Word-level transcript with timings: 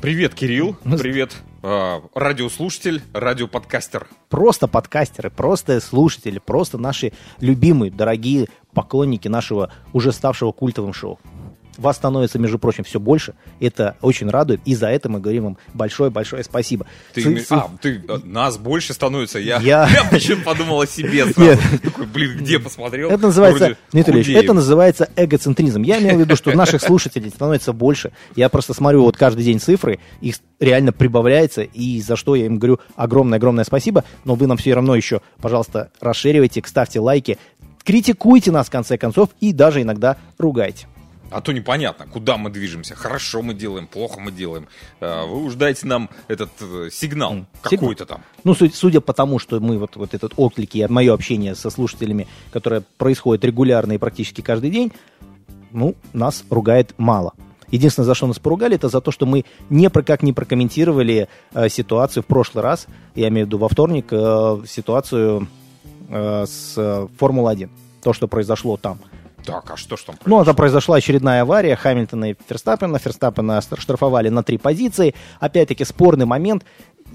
Привет, 0.00 0.34
Кирилл. 0.34 0.76
Привет, 0.82 1.36
э, 1.62 2.00
радиослушатель, 2.14 3.02
радиоподкастер. 3.12 4.06
Просто 4.30 4.66
подкастеры, 4.66 5.28
просто 5.28 5.78
слушатели, 5.80 6.38
просто 6.38 6.78
наши 6.78 7.12
любимые, 7.38 7.90
дорогие 7.92 8.48
поклонники 8.72 9.28
нашего 9.28 9.70
уже 9.92 10.12
ставшего 10.12 10.52
культовым 10.52 10.94
шоу. 10.94 11.18
Вас 11.78 11.96
становится, 11.96 12.38
между 12.38 12.58
прочим, 12.58 12.84
все 12.84 13.00
больше. 13.00 13.34
Это 13.60 13.96
очень 14.02 14.28
радует. 14.28 14.60
И 14.64 14.74
за 14.74 14.88
это 14.88 15.08
мы 15.08 15.20
говорим 15.20 15.44
вам 15.44 15.58
большое-большое 15.74 16.44
спасибо. 16.44 16.86
Ты, 17.14 17.22
цы- 17.22 17.46
а, 17.50 17.70
ты, 17.80 18.02
э, 18.06 18.18
нас 18.24 18.58
больше 18.58 18.92
становится. 18.92 19.38
Я, 19.38 19.58
Я- 19.60 19.88
я 19.92 20.04
почему 20.04 20.42
подумал 20.42 20.80
о 20.80 20.86
себе 20.86 21.24
сразу. 21.26 21.40
Нет. 21.40 21.60
Такой, 21.82 22.06
блин, 22.06 22.38
где 22.38 22.58
посмотрел? 22.58 23.10
Это 23.10 23.22
называется, 23.22 23.76
Дмитрий 23.92 24.14
Ильич, 24.20 24.36
это 24.36 24.52
называется 24.52 25.08
эгоцентризм. 25.16 25.82
Я 25.82 26.00
имею 26.00 26.16
в 26.16 26.20
виду, 26.20 26.36
что 26.36 26.52
наших 26.54 26.82
слушателей 26.82 27.30
становится 27.30 27.72
больше. 27.72 28.12
Я 28.36 28.48
просто 28.48 28.74
смотрю 28.74 29.02
вот 29.02 29.16
каждый 29.16 29.44
день 29.44 29.60
цифры, 29.60 30.00
их 30.20 30.36
реально 30.58 30.92
прибавляется, 30.92 31.62
и 31.62 32.00
за 32.02 32.16
что 32.16 32.34
я 32.34 32.46
им 32.46 32.58
говорю 32.58 32.80
огромное-огромное 32.96 33.64
спасибо. 33.64 34.04
Но 34.24 34.34
вы 34.34 34.46
нам 34.46 34.56
все 34.58 34.74
равно 34.74 34.94
еще, 34.94 35.20
пожалуйста, 35.40 35.90
расширивайте, 36.00 36.62
ставьте 36.66 37.00
лайки, 37.00 37.38
критикуйте 37.84 38.50
нас 38.52 38.66
в 38.66 38.70
конце 38.70 38.98
концов 38.98 39.30
и 39.40 39.52
даже 39.52 39.82
иногда 39.82 40.16
ругайте. 40.38 40.86
А 41.30 41.40
то 41.40 41.52
непонятно, 41.52 42.06
куда 42.06 42.36
мы 42.36 42.50
движемся. 42.50 42.94
Хорошо 42.96 43.42
мы 43.42 43.54
делаем, 43.54 43.86
плохо 43.86 44.18
мы 44.20 44.32
делаем. 44.32 44.66
Э, 45.00 45.24
Вы 45.26 45.44
уж 45.44 45.54
дайте 45.54 45.86
нам 45.86 46.10
этот 46.28 46.50
э, 46.60 46.88
сигнал 46.92 47.32
М, 47.32 47.46
какой-то 47.62 48.04
там. 48.04 48.22
Ну, 48.42 48.54
су- 48.54 48.70
судя 48.70 49.00
по 49.00 49.12
тому, 49.12 49.38
что 49.38 49.60
мы 49.60 49.78
вот, 49.78 49.94
вот 49.96 50.12
этот 50.14 50.32
отклик 50.36 50.74
и 50.74 50.86
мое 50.88 51.14
общение 51.14 51.54
со 51.54 51.70
слушателями, 51.70 52.26
которое 52.52 52.82
происходит 52.98 53.44
регулярно 53.44 53.92
и 53.92 53.98
практически 53.98 54.40
каждый 54.40 54.70
день, 54.70 54.92
ну, 55.70 55.94
нас 56.12 56.44
ругает 56.50 56.94
мало. 56.98 57.32
Единственное, 57.70 58.06
за 58.06 58.14
что 58.16 58.26
нас 58.26 58.40
поругали, 58.40 58.74
это 58.74 58.88
за 58.88 59.00
то, 59.00 59.12
что 59.12 59.26
мы 59.26 59.44
не 59.68 59.88
про, 59.88 60.02
как 60.02 60.24
не 60.24 60.32
прокомментировали 60.32 61.28
э, 61.54 61.68
ситуацию 61.68 62.24
в 62.24 62.26
прошлый 62.26 62.64
раз, 62.64 62.88
я 63.14 63.28
имею 63.28 63.46
в 63.46 63.48
виду 63.48 63.58
во 63.58 63.68
вторник, 63.68 64.06
э, 64.10 64.62
ситуацию 64.66 65.46
э, 66.08 66.44
с 66.48 66.74
э, 66.76 67.06
Формулой-1. 67.18 67.70
То, 68.02 68.12
что 68.12 68.26
произошло 68.26 68.76
там. 68.76 68.98
Так, 69.44 69.70
а 69.70 69.76
что 69.76 69.96
ж 69.96 70.02
там? 70.02 70.16
Ну, 70.26 70.40
это 70.40 70.54
произошла 70.54 70.96
очередная 70.96 71.42
авария 71.42 71.76
Хамильтона 71.76 72.32
и 72.32 72.36
Ферстаппена. 72.48 72.98
Ферстаппена 72.98 73.60
штрафовали 73.60 74.28
на 74.28 74.42
три 74.42 74.58
позиции. 74.58 75.14
Опять-таки 75.38 75.84
спорный 75.84 76.26
момент. 76.26 76.64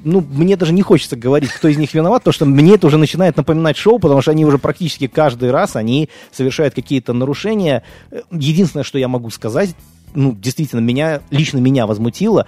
Ну, 0.04 0.22
мне 0.22 0.58
даже 0.58 0.74
не 0.74 0.82
хочется 0.82 1.16
говорить, 1.16 1.52
кто 1.52 1.68
из 1.68 1.78
них 1.78 1.94
виноват, 1.94 2.22
потому 2.24 2.34
что 2.34 2.46
мне 2.46 2.76
это 2.76 2.88
уже 2.88 2.98
начинает 2.98 3.38
напоминать 3.38 3.78
шоу, 3.78 3.98
потому 3.98 4.22
что 4.22 4.32
они 4.32 4.46
уже 4.46 4.58
практически 4.58 5.08
каждый 5.08 5.52
раз, 5.52 5.76
они 5.76 6.10
совершают 6.32 6.76
какие-то 6.76 7.14
нарушения. 7.14 7.82
Единственное, 8.30 8.84
что 8.84 9.00
я 9.00 9.08
могу 9.08 9.30
сказать, 9.30 9.74
ну, 10.14 10.34
действительно, 10.34 10.82
меня, 10.82 11.22
лично 11.30 11.60
меня 11.60 11.88
возмутило, 11.88 12.46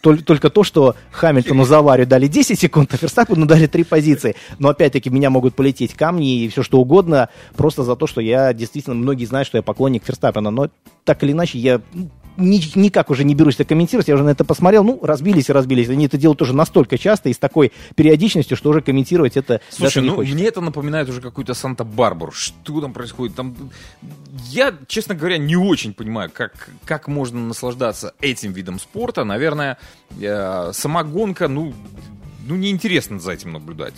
только 0.00 0.50
то, 0.50 0.64
что 0.64 0.96
Хамильтону 1.10 1.64
за 1.64 1.78
аварию 1.78 2.06
дали 2.06 2.26
10 2.26 2.58
секунд, 2.58 2.92
а 2.94 2.96
Ферстаппену 2.96 3.46
дали 3.46 3.66
3 3.66 3.84
позиции. 3.84 4.36
Но 4.58 4.68
опять-таки 4.68 5.10
меня 5.10 5.30
могут 5.30 5.54
полететь 5.54 5.94
камни 5.94 6.44
и 6.44 6.48
все 6.48 6.62
что 6.62 6.80
угодно, 6.80 7.28
просто 7.56 7.82
за 7.82 7.96
то, 7.96 8.06
что 8.06 8.20
я 8.20 8.52
действительно, 8.52 8.96
многие 8.96 9.24
знают, 9.24 9.46
что 9.46 9.58
я 9.58 9.62
поклонник 9.62 10.04
Ферстаппена, 10.04 10.50
но 10.50 10.70
так 11.04 11.22
или 11.22 11.32
иначе 11.32 11.58
я 11.58 11.80
ну, 11.92 12.10
ни- 12.40 12.78
никак 12.78 13.10
уже 13.10 13.24
не 13.24 13.34
берусь 13.34 13.54
это 13.54 13.64
комментировать, 13.64 14.08
я 14.08 14.14
уже 14.14 14.24
на 14.24 14.30
это 14.30 14.44
посмотрел, 14.44 14.82
ну, 14.84 14.98
разбились 15.02 15.48
и 15.48 15.52
разбились. 15.52 15.88
Они 15.88 16.06
это 16.06 16.16
делают 16.18 16.42
уже 16.42 16.54
настолько 16.54 16.98
часто 16.98 17.28
и 17.28 17.32
с 17.34 17.38
такой 17.38 17.72
периодичностью, 17.94 18.56
что 18.56 18.70
уже 18.70 18.80
комментировать 18.80 19.36
это 19.36 19.60
Слушай, 19.70 19.82
даже 19.82 20.00
не 20.02 20.08
ну 20.08 20.16
хочется. 20.16 20.34
мне 20.36 20.46
это 20.46 20.60
напоминает 20.60 21.08
уже 21.08 21.20
какую-то 21.20 21.54
Санта-Барбару. 21.54 22.32
Что 22.32 22.80
там 22.80 22.92
происходит? 22.92 23.36
Там... 23.36 23.54
Я, 24.48 24.74
честно 24.86 25.14
говоря, 25.14 25.38
не 25.38 25.56
очень 25.56 25.92
понимаю, 25.94 26.30
как, 26.32 26.70
как 26.84 27.08
можно 27.08 27.40
наслаждаться 27.40 28.14
этим 28.20 28.52
видом 28.52 28.78
спорта. 28.80 29.24
Наверное, 29.24 29.78
э, 30.20 30.70
сама 30.72 31.04
гонка, 31.04 31.48
ну, 31.48 31.72
ну, 32.50 32.56
неинтересно 32.56 33.20
за 33.20 33.32
этим 33.32 33.52
наблюдать. 33.52 33.94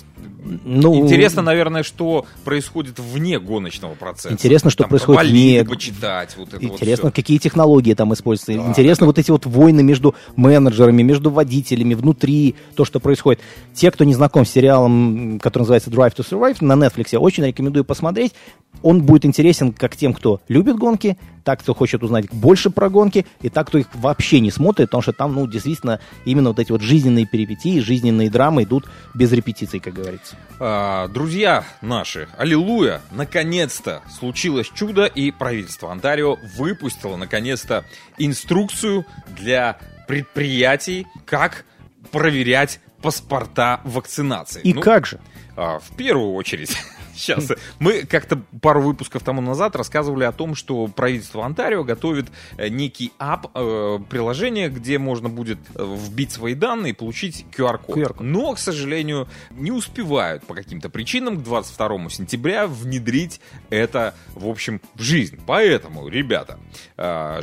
Ну, 0.64 0.94
Интересно, 1.04 1.40
наверное, 1.40 1.82
что 1.82 2.26
происходит 2.44 2.98
вне 2.98 3.38
гоночного 3.40 3.94
процесса. 3.94 4.32
Интересно, 4.32 4.70
что 4.70 4.84
Там 4.84 4.90
происходит 4.90 5.22
вне- 5.22 5.64
почитать, 5.64 6.36
вот 6.36 6.52
это 6.52 6.62
Интересно, 6.62 7.06
вот 7.06 7.14
какие 7.14 7.38
технологии 7.38 7.94
там 7.94 8.12
используются. 8.12 8.62
Да, 8.62 8.68
Интересно, 8.68 9.06
вот 9.06 9.18
эти 9.18 9.30
вот 9.30 9.46
войны 9.46 9.82
между 9.82 10.14
менеджерами, 10.36 11.02
между 11.02 11.30
водителями, 11.30 11.94
внутри, 11.94 12.54
то, 12.76 12.84
что 12.84 13.00
происходит. 13.00 13.40
Те, 13.74 13.90
кто 13.90 14.04
не 14.04 14.14
знаком 14.14 14.44
с 14.44 14.50
сериалом, 14.50 15.40
который 15.40 15.62
называется 15.62 15.90
Drive 15.90 16.14
to 16.14 16.28
Survive 16.28 16.58
на 16.60 16.74
Netflix, 16.74 17.16
очень 17.16 17.46
рекомендую 17.46 17.84
посмотреть. 17.84 18.34
Он 18.82 19.02
будет 19.02 19.24
интересен 19.24 19.72
как 19.72 19.96
тем, 19.96 20.12
кто 20.12 20.40
любит 20.48 20.76
гонки, 20.76 21.16
так, 21.44 21.60
кто 21.60 21.74
хочет 21.74 22.02
узнать 22.02 22.30
больше 22.30 22.70
про 22.70 22.88
гонки, 22.88 23.26
и 23.40 23.48
так, 23.48 23.68
кто 23.68 23.78
их 23.78 23.86
вообще 23.94 24.40
не 24.40 24.50
смотрит, 24.50 24.88
потому 24.88 25.02
что 25.02 25.12
там, 25.12 25.34
ну, 25.34 25.46
действительно, 25.46 26.00
именно 26.24 26.50
вот 26.50 26.58
эти 26.58 26.72
вот 26.72 26.80
жизненные 26.82 27.26
перипетии, 27.26 27.80
жизненные 27.80 28.30
драмы 28.30 28.64
идут 28.64 28.88
без 29.14 29.32
репетиций, 29.32 29.80
как 29.80 29.94
говорится. 29.94 30.36
А, 30.60 31.08
друзья 31.08 31.64
наши, 31.80 32.28
аллилуйя, 32.36 33.00
наконец-то 33.10 34.02
случилось 34.18 34.70
чудо, 34.74 35.06
и 35.06 35.30
правительство 35.30 35.90
Онтарио 35.90 36.38
выпустило 36.56 37.16
наконец-то 37.16 37.84
инструкцию 38.18 39.04
для 39.36 39.78
предприятий, 40.06 41.06
как 41.24 41.64
проверять 42.10 42.80
паспорта 43.00 43.80
вакцинации. 43.84 44.60
И 44.62 44.74
Ну, 44.74 44.80
как 44.80 45.06
же? 45.06 45.18
а, 45.56 45.78
в 45.78 45.96
первую 45.96 46.32
очередь, 46.34 46.76
сейчас 47.22 47.52
мы 47.78 48.02
как-то 48.02 48.42
пару 48.60 48.82
выпусков 48.82 49.22
тому 49.22 49.40
назад 49.40 49.76
рассказывали 49.76 50.24
о 50.24 50.32
том, 50.32 50.54
что 50.54 50.86
правительство 50.88 51.44
Онтарио 51.44 51.84
готовит 51.84 52.26
э, 52.56 52.68
некий 52.68 53.12
ап, 53.18 53.50
э, 53.54 53.98
приложение, 54.10 54.68
где 54.68 54.98
можно 54.98 55.28
будет 55.28 55.58
э, 55.74 55.84
вбить 55.84 56.32
свои 56.32 56.54
данные 56.54 56.92
и 56.92 56.94
получить 56.94 57.46
QR-код. 57.56 57.96
QR-код. 57.96 58.20
Но, 58.20 58.54
к 58.54 58.58
сожалению, 58.58 59.28
не 59.50 59.70
успевают 59.70 60.44
по 60.44 60.54
каким-то 60.54 60.90
причинам 60.90 61.38
к 61.38 61.42
22 61.42 62.10
сентября 62.10 62.66
внедрить 62.66 63.40
это, 63.70 64.14
в 64.34 64.48
общем, 64.48 64.80
в 64.94 65.02
жизнь. 65.02 65.38
Поэтому, 65.46 66.08
ребята, 66.08 66.58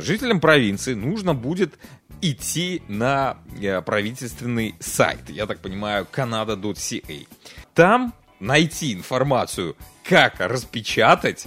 жителям 0.00 0.40
провинции 0.40 0.94
нужно 0.94 1.34
будет 1.34 1.78
идти 2.20 2.82
на 2.88 3.38
правительственный 3.86 4.74
сайт, 4.80 5.30
я 5.30 5.46
так 5.46 5.60
понимаю, 5.60 6.06
canada.ca. 6.10 7.26
Там 7.74 8.12
найти 8.40 8.92
информацию, 8.94 9.76
как 10.04 10.40
распечатать 10.40 11.46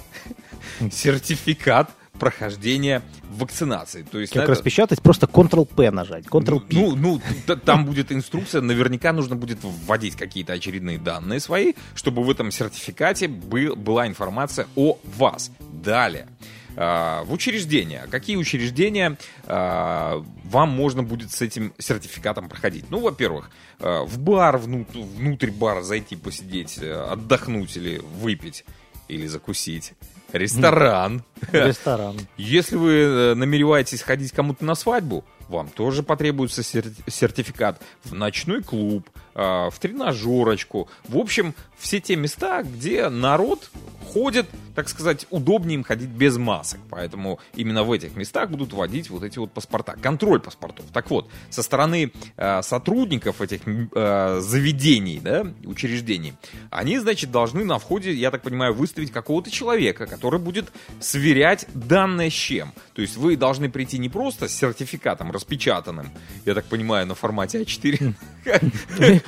сертификат 0.92 1.90
прохождения 2.20 3.02
вакцинации. 3.32 4.04
То 4.04 4.20
есть 4.20 4.32
Как 4.34 4.44
это- 4.44 4.52
распечатать? 4.52 5.02
Просто 5.02 5.26
Ctrl-P 5.26 5.90
нажать, 5.92 6.26
Ctrl-P. 6.26 6.68
ну, 6.76 6.96
ну, 6.96 7.22
т- 7.48 7.56
там 7.56 7.86
будет 7.86 8.12
инструкция, 8.12 8.62
наверняка 8.62 9.12
нужно 9.14 9.36
будет 9.36 9.58
вводить 9.64 10.16
какие-то 10.16 10.54
очередные 10.54 11.00
данные 11.00 11.40
свои, 11.40 11.74
чтобы 11.96 12.24
в 12.24 12.30
этом 12.30 12.52
сертификате 12.52 13.28
был- 13.28 13.76
была 13.76 14.08
информация 14.08 14.68
о 14.76 15.00
вас. 15.18 15.52
Далее. 15.60 16.28
А, 16.76 17.24
В 17.26 17.34
учреждения. 17.34 18.08
Какие 18.10 18.36
учреждения 18.36 19.18
а, 19.46 20.24
вам 20.46 20.70
можно 20.70 21.04
будет 21.04 21.32
с 21.32 21.42
этим 21.42 21.74
сертификатом 21.78 22.50
проходить? 22.50 22.86
Ну, 22.90 23.00
во-первых, 23.00 23.52
а, 23.80 24.04
в 24.04 24.18
бар, 24.20 24.58
вну- 24.58 24.86
внутрь 24.94 25.52
бара 25.52 25.82
зайти, 25.84 26.16
посидеть, 26.16 26.80
э, 26.82 26.92
отдохнуть 26.94 27.76
или 27.78 27.98
выпить, 28.20 28.66
или 29.08 29.28
закусить. 29.28 29.94
Ресторан. 30.32 31.24
Ресторан. 31.52 32.18
Если 32.38 32.76
вы 32.76 32.92
э, 32.94 33.34
намереваетесь 33.36 34.02
ходить 34.02 34.32
кому-то 34.32 34.66
на 34.66 34.74
свадьбу, 34.74 35.24
вам 35.48 35.70
тоже 35.70 36.02
потребуется 36.02 36.64
сер- 36.64 36.92
сертификат 37.08 37.80
в 38.04 38.14
ночной 38.16 38.64
клуб, 38.64 39.08
э, 39.16 39.20
в 39.34 39.74
тренажерочку. 39.80 40.88
В 41.08 41.18
общем, 41.18 41.54
все 41.78 42.00
те 42.00 42.16
места, 42.16 42.64
где 42.64 43.10
народ 43.10 43.70
ходит, 44.14 44.46
так 44.76 44.90
сказать, 44.90 45.26
удобнее 45.32 45.76
им 45.76 45.84
ходить 45.84 46.10
без 46.10 46.38
масок. 46.38 46.80
Поэтому 46.90 47.40
именно 47.56 47.84
в 47.84 47.92
этих 47.92 48.16
местах 48.16 48.50
будут 48.50 48.72
вводить 48.74 49.10
вот 49.10 49.24
эти 49.24 49.40
вот 49.40 49.52
паспорта. 49.52 49.96
Контроль 50.02 50.40
паспортов. 50.40 50.86
Так 50.94 51.10
вот, 51.10 51.30
со 51.50 51.64
стороны 51.64 52.12
э, 52.38 52.62
сотрудников 52.62 53.42
этих 53.42 53.62
э, 53.66 54.40
заведений, 54.42 55.20
да, 55.20 55.48
учреждений, 55.66 56.34
они, 56.70 57.00
значит, 57.00 57.32
должны 57.32 57.66
на 57.66 57.80
входе, 57.80 58.14
я 58.14 58.30
так 58.30 58.44
понимаю, 58.44 58.74
выставить 58.74 59.12
какого-то 59.12 59.50
человека, 59.50 60.06
который 60.06 60.40
будет 60.40 60.72
сверять 61.00 61.68
данные 61.74 62.30
с 62.30 62.34
чем. 62.34 62.74
То 62.94 63.02
есть 63.02 63.18
вы 63.18 63.36
должны 63.36 63.70
прийти 63.70 63.98
не 63.98 64.10
просто 64.10 64.48
с 64.48 64.56
сертификатом 64.56 65.32
распечатанным, 65.32 66.10
я 66.46 66.54
так 66.54 66.66
понимаю, 66.66 67.08
на 67.08 67.16
формате 67.16 67.64
А4. 67.64 68.14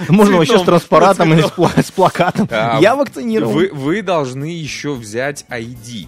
Можно 0.09 0.37
вообще 0.37 0.59
с 0.59 0.63
транспаратом 0.63 1.33
и 1.33 1.41
с 1.81 1.91
плакатом. 1.91 2.47
Я 2.51 2.95
вакцинирован. 2.95 3.69
Вы, 3.71 4.01
должны 4.01 4.45
еще 4.45 4.93
взять 4.93 5.45
ID. 5.49 6.07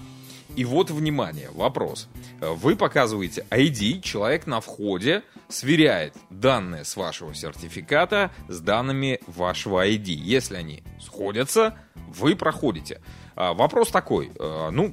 И 0.56 0.66
вот, 0.66 0.90
внимание, 0.90 1.50
вопрос. 1.54 2.08
Вы 2.42 2.76
показываете 2.76 3.46
ID, 3.52 4.02
человек 4.02 4.48
на 4.48 4.60
входе 4.60 5.24
сверяет 5.50 6.16
данные 6.30 6.84
с 6.84 6.96
вашего 6.96 7.34
сертификата 7.34 8.32
с 8.48 8.60
данными 8.60 9.20
вашего 9.28 9.88
ID. 9.88 10.10
Если 10.10 10.56
они 10.56 10.84
сходятся, 11.00 11.78
вы 11.96 12.36
проходите. 12.36 13.02
А, 13.36 13.54
Вопрос 13.54 13.90
такой, 13.90 14.32
э, 14.38 14.70
ну, 14.72 14.92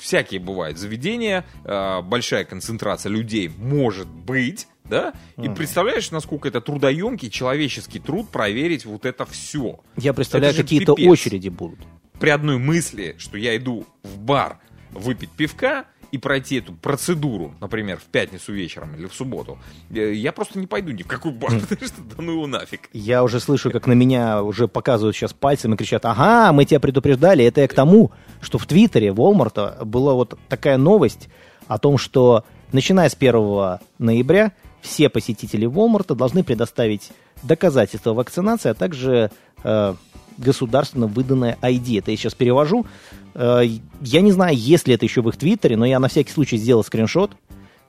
всякие 0.00 0.38
бывают 0.38 0.78
заведения, 0.78 1.44
э, 1.64 2.02
большая 2.02 2.44
концентрация 2.44 3.10
людей 3.10 3.48
может 3.48 4.06
быть, 4.06 4.68
да? 4.84 5.14
И 5.36 5.48
представляешь, 5.48 6.10
насколько 6.10 6.48
это 6.48 6.60
трудоемкий 6.60 7.30
человеческий 7.30 7.98
труд 7.98 8.28
проверить 8.28 8.84
вот 8.84 9.06
это 9.06 9.24
все. 9.24 9.80
Я 9.96 10.12
представляю, 10.12 10.54
какие-то 10.54 10.92
очереди 10.92 11.48
будут. 11.48 11.78
При 12.20 12.30
одной 12.30 12.58
мысли, 12.58 13.16
что 13.18 13.36
я 13.36 13.56
иду 13.56 13.86
в 14.02 14.18
бар 14.18 14.58
выпить 14.92 15.30
пивка 15.30 15.86
и 16.12 16.18
пройти 16.18 16.58
эту 16.58 16.72
процедуру, 16.74 17.54
например, 17.60 17.98
в 17.98 18.04
пятницу 18.04 18.52
вечером 18.52 18.94
или 18.94 19.06
в 19.06 19.14
субботу, 19.14 19.58
э, 19.90 20.12
я 20.12 20.30
просто 20.30 20.60
не 20.60 20.68
пойду 20.68 20.92
ни 20.92 21.02
в 21.02 21.08
какой 21.08 21.32
бар, 21.32 21.50
потому 21.68 21.86
что 21.86 22.02
да 22.02 22.22
ну 22.22 22.32
его 22.32 22.46
нафиг. 22.46 22.88
Я 22.92 23.24
уже 23.24 23.40
слышу, 23.40 23.72
как 23.72 23.88
на 23.88 23.94
меня 23.94 24.42
уже 24.44 24.68
показывают 24.68 25.16
сейчас 25.16 25.32
пальцем 25.32 25.74
и 25.74 25.76
кричат, 25.76 26.04
ага, 26.04 26.52
мы 26.52 26.66
тебя 26.66 26.78
предупреждали. 26.78 27.44
Это 27.44 27.62
я 27.62 27.68
к 27.68 27.74
тому, 27.74 28.12
что 28.40 28.58
в 28.58 28.66
Твиттере 28.66 29.08
Walmart 29.08 29.84
была 29.84 30.14
вот 30.14 30.38
такая 30.48 30.76
новость 30.76 31.28
о 31.66 31.78
том, 31.78 31.98
что 31.98 32.44
начиная 32.70 33.08
с 33.08 33.14
1 33.14 33.78
ноября 33.98 34.52
все 34.84 35.08
посетители 35.08 35.66
Walmart 35.66 36.14
должны 36.14 36.44
предоставить 36.44 37.10
доказательства 37.42 38.12
вакцинации, 38.12 38.68
а 38.68 38.74
также 38.74 39.30
э, 39.64 39.94
государственно 40.36 41.06
выданное 41.06 41.58
ID. 41.62 41.98
Это 42.00 42.10
я 42.10 42.16
сейчас 42.16 42.34
перевожу. 42.34 42.86
Э, 43.34 43.62
я 44.02 44.20
не 44.20 44.30
знаю, 44.30 44.56
есть 44.56 44.86
ли 44.86 44.94
это 44.94 45.04
еще 45.06 45.22
в 45.22 45.28
их 45.28 45.36
Твиттере, 45.36 45.76
но 45.76 45.86
я 45.86 45.98
на 45.98 46.08
всякий 46.08 46.32
случай 46.32 46.58
сделал 46.58 46.84
скриншот, 46.84 47.32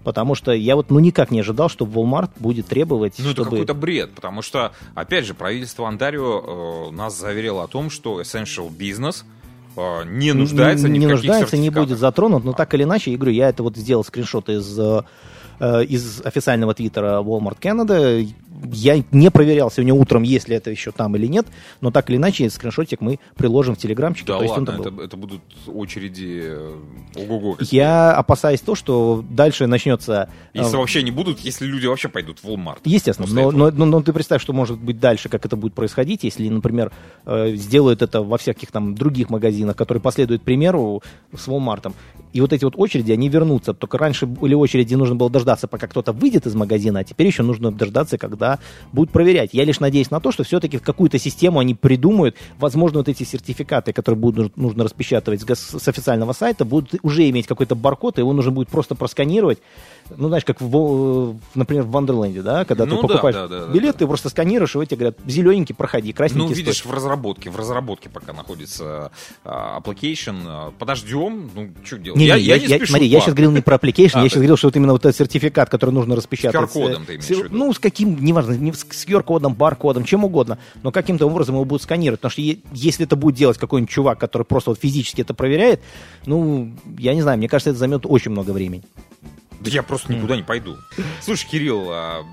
потому 0.05 0.35
что 0.35 0.53
я 0.53 0.75
вот 0.77 0.89
ну 0.89 0.99
никак 0.99 1.31
не 1.31 1.41
ожидал, 1.41 1.67
что 1.69 1.85
Walmart 1.85 2.31
будет 2.39 2.67
требовать, 2.67 3.15
Ну, 3.19 3.25
это 3.25 3.41
чтобы... 3.41 3.49
какой-то 3.51 3.73
бред, 3.73 4.13
потому 4.15 4.41
что, 4.41 4.71
опять 4.93 5.25
же, 5.25 5.33
правительство 5.33 5.87
Онтарио 5.89 6.89
э, 6.89 6.91
нас 6.91 7.19
заверило 7.19 7.65
о 7.65 7.67
том, 7.67 7.89
что 7.89 8.21
essential 8.21 8.69
business 8.69 9.25
э, 9.75 10.03
не 10.05 10.31
нуждается 10.31 10.87
ни 10.87 10.99
не 10.99 11.07
в 11.07 11.09
каких 11.09 11.23
нуждается, 11.23 11.57
не 11.57 11.69
будет 11.69 11.99
затронут, 11.99 12.45
но 12.45 12.53
так 12.53 12.73
или 12.73 12.83
иначе, 12.83 13.11
я 13.11 13.17
говорю, 13.17 13.33
я 13.33 13.49
это 13.49 13.63
вот 13.63 13.75
сделал 13.75 14.05
скриншот 14.05 14.47
из, 14.49 14.79
э, 14.79 15.01
из 15.59 16.21
официального 16.25 16.73
твиттера 16.73 17.21
Walmart 17.21 17.59
Canada. 17.59 18.25
Я 18.71 19.03
не 19.11 19.29
проверял 19.31 19.69
сегодня 19.71 19.93
утром, 19.93 20.23
есть 20.23 20.47
ли 20.49 20.55
это 20.55 20.71
еще 20.71 20.91
там 20.91 21.15
или 21.15 21.27
нет, 21.27 21.45
но 21.81 21.91
так 21.91 22.09
или 22.09 22.17
иначе, 22.17 22.49
скриншотик 22.49 23.01
мы 23.01 23.19
приложим 23.35 23.75
в 23.75 23.77
телеграмчике. 23.77 24.27
Да 24.27 24.37
ладно, 24.37 24.65
там 24.65 24.77
был. 24.77 24.85
это, 24.85 25.01
это 25.03 25.17
будут 25.17 25.41
очереди 25.67 26.41
э, 26.43 26.75
ого-го. 27.15 27.57
Я 27.71 28.13
опасаюсь 28.15 28.61
то, 28.61 28.75
что 28.75 29.23
дальше 29.29 29.67
начнется... 29.67 30.29
э, 30.53 30.59
Если 30.59 30.75
вообще 30.77 31.03
не 31.03 31.11
будут, 31.11 31.39
если 31.39 31.65
люди 31.65 31.85
вообще 31.87 32.09
пойдут 32.09 32.39
в 32.39 32.45
Walmart. 32.45 32.79
Естественно, 32.85 33.27
но, 33.31 33.51
но, 33.51 33.71
но- 33.71 33.85
но 33.85 34.01
ты 34.01 34.13
представь, 34.13 34.41
что 34.41 34.53
может 34.53 34.77
быть 34.79 34.99
дальше, 34.99 35.29
как 35.29 35.45
это 35.45 35.55
будет 35.55 35.73
происходить, 35.73 36.23
если, 36.23 36.47
например, 36.49 36.91
э, 37.25 37.55
сделают 37.55 38.01
это 38.01 38.21
во 38.21 38.37
всяких 38.37 38.71
там 38.71 38.95
других 38.95 39.29
магазинах, 39.29 39.75
которые 39.75 40.01
последуют 40.01 40.43
примеру 40.43 41.01
с 41.35 41.47
Walmart. 41.47 41.91
И 42.33 42.41
вот 42.41 42.51
эти 42.53 42.63
вот 42.65 42.73
очереди, 42.77 43.11
они 43.11 43.29
вернутся. 43.29 43.73
Только 43.73 43.97
раньше 43.97 44.25
были 44.25 44.53
очереди, 44.53 44.93
нужно 44.95 45.15
было 45.15 45.29
дождаться, 45.29 45.67
пока 45.67 45.87
кто-то 45.87 46.11
выйдет 46.11 46.45
из 46.45 46.55
магазина, 46.55 46.99
а 46.99 47.03
теперь 47.03 47.27
еще 47.27 47.43
нужно 47.43 47.71
дождаться, 47.71 48.17
когда 48.17 48.44
будут 48.91 49.11
проверять. 49.11 49.51
Я 49.53 49.63
лишь 49.65 49.79
надеюсь 49.79 50.11
на 50.11 50.19
то, 50.19 50.31
что 50.31 50.43
все-таки 50.43 50.77
какую-то 50.77 51.19
систему 51.19 51.59
они 51.59 51.73
придумают. 51.73 52.35
Возможно, 52.57 52.99
вот 52.99 53.09
эти 53.09 53.23
сертификаты, 53.23 53.93
которые 53.93 54.19
будут 54.19 54.57
нужно 54.57 54.83
распечатывать 54.83 55.41
с, 55.41 55.79
с 55.79 55.87
официального 55.87 56.33
сайта, 56.33 56.65
будут 56.65 56.95
уже 57.03 57.29
иметь 57.29 57.47
какой-то 57.47 57.75
баркод, 57.75 58.17
и 58.17 58.21
его 58.21 58.33
нужно 58.33 58.51
будет 58.51 58.69
просто 58.69 58.95
просканировать. 58.95 59.59
Ну, 60.15 60.27
знаешь, 60.27 60.45
как, 60.45 60.61
в, 60.61 61.35
например, 61.55 61.83
в 61.83 61.89
Вандерленде, 61.89 62.43
да, 62.43 62.63
когда 62.63 62.85
Ну 62.85 62.97
ты 62.97 63.01
да, 63.01 63.07
покупаешь 63.07 63.35
да, 63.35 63.47
да, 63.47 63.65
да, 63.65 63.73
билет, 63.73 63.97
ты 63.97 64.05
просто 64.05 64.29
сканируешь, 64.29 64.75
и 64.75 64.85
тебе 64.85 64.97
говорят, 64.97 65.17
зелененький, 65.25 65.73
проходи, 65.73 66.09
Ну, 66.09 66.15
красненький 66.15 66.53
видишь, 66.53 66.77
стой. 66.77 66.91
в 66.91 66.95
разработке, 66.95 67.49
в 67.49 67.55
разработке 67.57 68.09
пока 68.09 68.31
находится 68.31 69.11
а, 69.43 69.79
application. 69.79 70.35
А, 70.45 70.71
Подождем, 70.77 71.49
ну, 71.55 71.71
что 71.83 71.97
делать? 71.97 72.19
Не, 72.19 72.27
я, 72.27 72.35
не, 72.37 72.43
я 72.43 72.55
я, 72.55 72.61
не 72.61 72.67
я- 72.67 72.75
спешу 72.77 72.91
смотри, 72.91 73.07
я 73.07 73.19
сейчас 73.19 73.33
говорил 73.33 73.51
не 73.51 73.61
про 73.61 73.77
application, 73.77 74.11
А, 74.13 74.21
я 74.21 74.29
сейчас 74.29 74.35
говорил, 74.35 74.57
что 74.57 74.67
вот 74.67 74.75
именно 74.75 74.93
вот 74.93 75.03
этот 75.05 75.15
сертификат, 75.17 75.69
который 75.69 75.89
нужно 75.91 76.15
распечатать. 76.15 76.55
QR-кодом 76.61 77.01
э, 77.03 77.05
ты 77.05 77.11
имеешь 77.13 77.23
с- 77.25 77.27
в 77.27 77.43
виду? 77.45 77.57
Ну, 77.57 77.73
с 77.73 77.79
каким, 77.79 78.23
неважно, 78.23 78.51
не 78.53 78.73
с, 78.73 78.81
с 78.87 79.05
QR-кодом, 79.07 79.55
баркодом, 79.55 80.03
чем 80.03 80.23
угодно, 80.23 80.59
но 80.83 80.91
каким-то 80.91 81.25
образом 81.25 81.55
его 81.55 81.65
будут 81.65 81.81
сканировать, 81.81 82.19
потому 82.19 82.31
что 82.31 82.41
если 82.73 83.05
это 83.05 83.15
будет 83.15 83.35
делать 83.35 83.57
какой-нибудь 83.57 83.89
чувак, 83.91 84.19
который 84.19 84.43
просто 84.43 84.69
вот 84.69 84.79
физически 84.79 85.21
это 85.21 85.33
проверяет, 85.33 85.81
ну, 86.27 86.71
я 86.99 87.15
не 87.15 87.21
знаю, 87.23 87.39
мне 87.39 87.49
кажется, 87.49 87.71
это 87.71 87.79
займет 87.79 88.05
очень 88.05 88.29
много 88.31 88.51
времени. 88.51 88.83
Да 89.59 89.69
я 89.69 89.83
просто 89.83 90.13
никуда 90.13 90.35
не 90.35 90.43
пойду. 90.43 90.77
Слушай, 91.21 91.47
Кирилл, 91.47 91.87
а, 91.89 92.23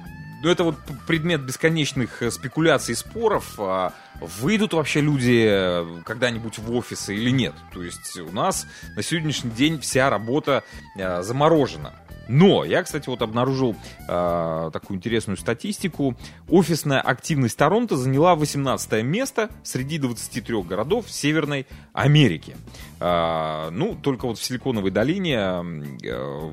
ну 0.42 0.50
это 0.50 0.64
вот 0.64 0.76
предмет 1.06 1.42
бесконечных 1.42 2.22
э, 2.22 2.30
спекуляций 2.30 2.92
и 2.92 2.96
споров. 2.96 3.54
А 3.58 3.92
Выйдут 4.22 4.72
вообще 4.72 5.00
люди 5.00 5.46
э, 5.48 6.02
когда-нибудь 6.04 6.58
в 6.58 6.72
офисы 6.72 7.14
или 7.14 7.30
нет? 7.30 7.54
То 7.72 7.82
есть 7.82 8.16
у 8.20 8.30
нас 8.30 8.66
на 8.94 9.02
сегодняшний 9.02 9.50
день 9.50 9.80
вся 9.80 10.10
работа 10.10 10.62
э, 10.96 11.22
заморожена. 11.22 11.92
Но 12.28 12.64
я, 12.64 12.84
кстати, 12.84 13.08
вот 13.08 13.20
обнаружил 13.20 13.74
э, 14.08 14.70
такую 14.72 14.96
интересную 14.96 15.36
статистику. 15.36 16.16
Офисная 16.48 17.00
активность 17.00 17.58
Торонто 17.58 17.96
заняла 17.96 18.36
18 18.36 19.02
место 19.02 19.50
среди 19.64 19.98
23 19.98 20.62
городов 20.62 21.10
Северной 21.10 21.66
Америки. 21.92 22.56
А, 23.00 23.70
ну, 23.70 23.96
только 24.00 24.26
вот 24.26 24.38
в 24.38 24.44
Силиконовой 24.44 24.92
долине 24.92 25.34
э, 25.34 26.52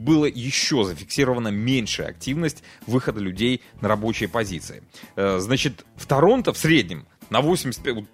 было 0.00 0.24
еще 0.24 0.84
зафиксирована 0.84 1.48
меньшая 1.48 2.08
активность 2.08 2.62
выхода 2.86 3.20
людей 3.20 3.62
на 3.80 3.88
рабочие 3.88 4.28
позиции. 4.28 4.82
Э, 5.16 5.38
Значит, 5.38 5.84
в 5.96 6.06
Торонто 6.06 6.52
в 6.52 6.58
среднем 6.58 7.06
на 7.28 7.40
85... 7.40 7.94
вот 7.94 8.04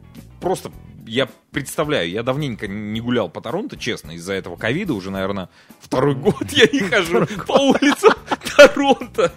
Просто 0.41 0.71
я 1.07 1.29
представляю, 1.51 2.11
я 2.11 2.23
давненько 2.23 2.67
не 2.69 3.01
гулял 3.01 3.29
по 3.29 3.41
Торонто, 3.41 3.77
честно, 3.77 4.13
из-за 4.13 4.35
этого 4.35 4.57
ковида, 4.57 4.93
уже, 4.93 5.11
наверное, 5.11 5.49
второй 5.81 6.15
год 6.15 6.51
я 6.51 6.67
не 6.73 6.81
хожу 6.91 7.27
по 7.47 7.53
улицам 7.53 8.13
Торонто. 8.57 9.33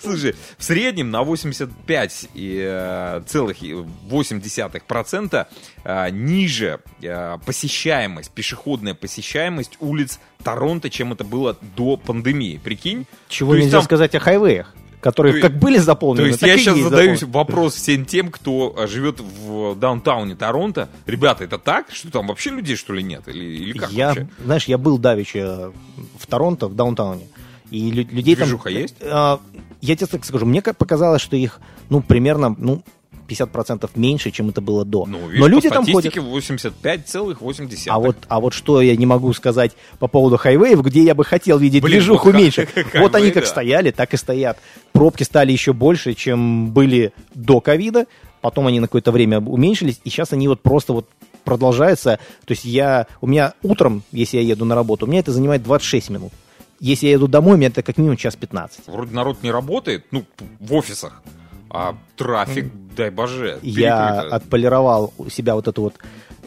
Слушай, 0.00 0.34
в 0.56 0.64
среднем 0.64 1.10
на 1.10 1.22
85 1.22 2.28
и, 2.34 2.58
э, 2.66 3.22
целых 3.26 3.62
и 3.62 3.72
0,8% 3.72 5.46
э, 5.84 6.10
ниже 6.10 6.80
э, 7.02 7.38
посещаемость, 7.44 8.30
пешеходная 8.32 8.94
посещаемость 8.94 9.76
улиц 9.80 10.18
Торонто, 10.42 10.90
чем 10.90 11.12
это 11.12 11.24
было 11.24 11.56
до 11.76 11.96
пандемии. 11.96 12.60
Прикинь? 12.62 13.06
Чего 13.28 13.52
То 13.52 13.58
нельзя 13.60 13.78
там- 13.78 13.84
сказать 13.84 14.14
о 14.14 14.20
хайвеях, 14.20 14.74
которые 15.00 15.40
То 15.40 15.48
как 15.48 15.58
были 15.58 15.78
заполнены, 15.78 16.24
То 16.24 16.28
есть 16.28 16.42
я 16.42 16.56
сейчас 16.58 16.78
заполнены. 16.78 17.18
вопрос 17.26 17.74
всем 17.74 18.04
тем, 18.04 18.30
кто 18.30 18.74
э, 18.78 18.86
живет 18.86 19.20
в 19.20 19.74
даунтауне 19.76 20.36
Торонто. 20.36 20.88
Ребята, 21.06 21.44
это 21.44 21.58
так? 21.58 21.90
Что 21.90 22.10
там 22.10 22.28
вообще 22.28 22.50
людей, 22.50 22.76
что 22.76 22.92
ли, 22.92 23.02
нет? 23.02 23.26
Или, 23.28 23.44
или 23.44 23.78
как 23.78 23.90
я, 23.90 24.08
вообще? 24.08 24.28
знаешь, 24.44 24.64
я 24.64 24.78
был 24.78 24.98
давеча 24.98 25.72
в 26.18 26.26
Торонто, 26.26 26.68
в 26.68 26.74
даунтауне, 26.74 27.26
и 27.70 27.90
лю- 27.90 28.08
людей 28.10 28.34
Движуха 28.34 28.64
там... 28.70 28.72
есть? 28.74 28.96
А, 29.02 29.40
я 29.80 29.96
тебе 29.96 30.06
так 30.06 30.24
скажу, 30.24 30.46
мне 30.46 30.62
показалось, 30.62 31.22
что 31.22 31.36
их, 31.36 31.60
ну, 31.88 32.00
примерно, 32.02 32.54
ну, 32.58 32.82
50% 33.28 33.90
меньше, 33.94 34.30
чем 34.30 34.48
это 34.48 34.60
было 34.60 34.84
до. 34.84 35.04
Ну, 35.06 35.26
видишь, 35.26 35.40
Но 35.40 35.46
люди 35.46 35.68
по 35.68 35.74
там 35.76 35.84
ходят. 35.84 36.12
статистике 36.12 36.58
85,8. 36.64 37.84
А 37.88 37.98
вот, 37.98 38.16
а 38.28 38.40
вот 38.40 38.54
что 38.54 38.80
я 38.80 38.96
не 38.96 39.06
могу 39.06 39.32
сказать 39.34 39.72
по 39.98 40.08
поводу 40.08 40.36
хайвеев, 40.38 40.80
где 40.82 41.02
я 41.02 41.14
бы 41.14 41.24
хотел 41.24 41.58
видеть 41.58 41.82
Блин, 41.82 41.98
движуху 41.98 42.32
ну, 42.32 42.38
меньше. 42.38 42.68
Вот 42.94 43.14
они 43.14 43.30
как 43.30 43.44
да. 43.44 43.50
стояли, 43.50 43.90
так 43.90 44.14
и 44.14 44.16
стоят. 44.16 44.58
Пробки 44.92 45.22
стали 45.22 45.52
еще 45.52 45.72
больше, 45.72 46.14
чем 46.14 46.70
были 46.70 47.12
до 47.34 47.60
ковида. 47.60 48.06
Потом 48.40 48.66
они 48.66 48.80
на 48.80 48.86
какое-то 48.86 49.12
время 49.12 49.40
уменьшились, 49.40 50.00
и 50.04 50.10
сейчас 50.10 50.32
они 50.32 50.48
вот 50.48 50.62
просто 50.62 50.92
вот 50.92 51.08
продолжаются. 51.44 52.18
То 52.44 52.52
есть 52.52 52.64
я, 52.64 53.06
у 53.20 53.26
меня 53.26 53.54
утром, 53.62 54.02
если 54.12 54.36
я 54.38 54.42
еду 54.42 54.64
на 54.64 54.74
работу, 54.74 55.06
у 55.06 55.08
меня 55.08 55.20
это 55.20 55.32
занимает 55.32 55.62
26 55.62 56.10
минут. 56.10 56.32
Если 56.80 57.06
я 57.06 57.12
еду 57.12 57.28
домой, 57.28 57.56
меня 57.56 57.68
это 57.68 57.82
как 57.82 57.98
минимум 57.98 58.16
час 58.16 58.36
15. 58.36 58.86
Вроде 58.86 59.14
народ 59.14 59.42
не 59.42 59.50
работает, 59.50 60.06
ну, 60.10 60.24
в 60.60 60.74
офисах. 60.74 61.22
А 61.70 61.96
трафик, 62.16 62.72
дай 62.96 63.10
боже, 63.10 63.58
я 63.62 64.12
перекрыто. 64.12 64.36
отполировал 64.36 65.12
у 65.18 65.28
себя 65.28 65.54
вот 65.54 65.68
эту 65.68 65.82
вот 65.82 65.94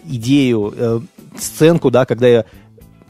идею, 0.06 0.74
э, 0.76 1.00
сценку, 1.38 1.92
да, 1.92 2.06
когда 2.06 2.28
я 2.28 2.46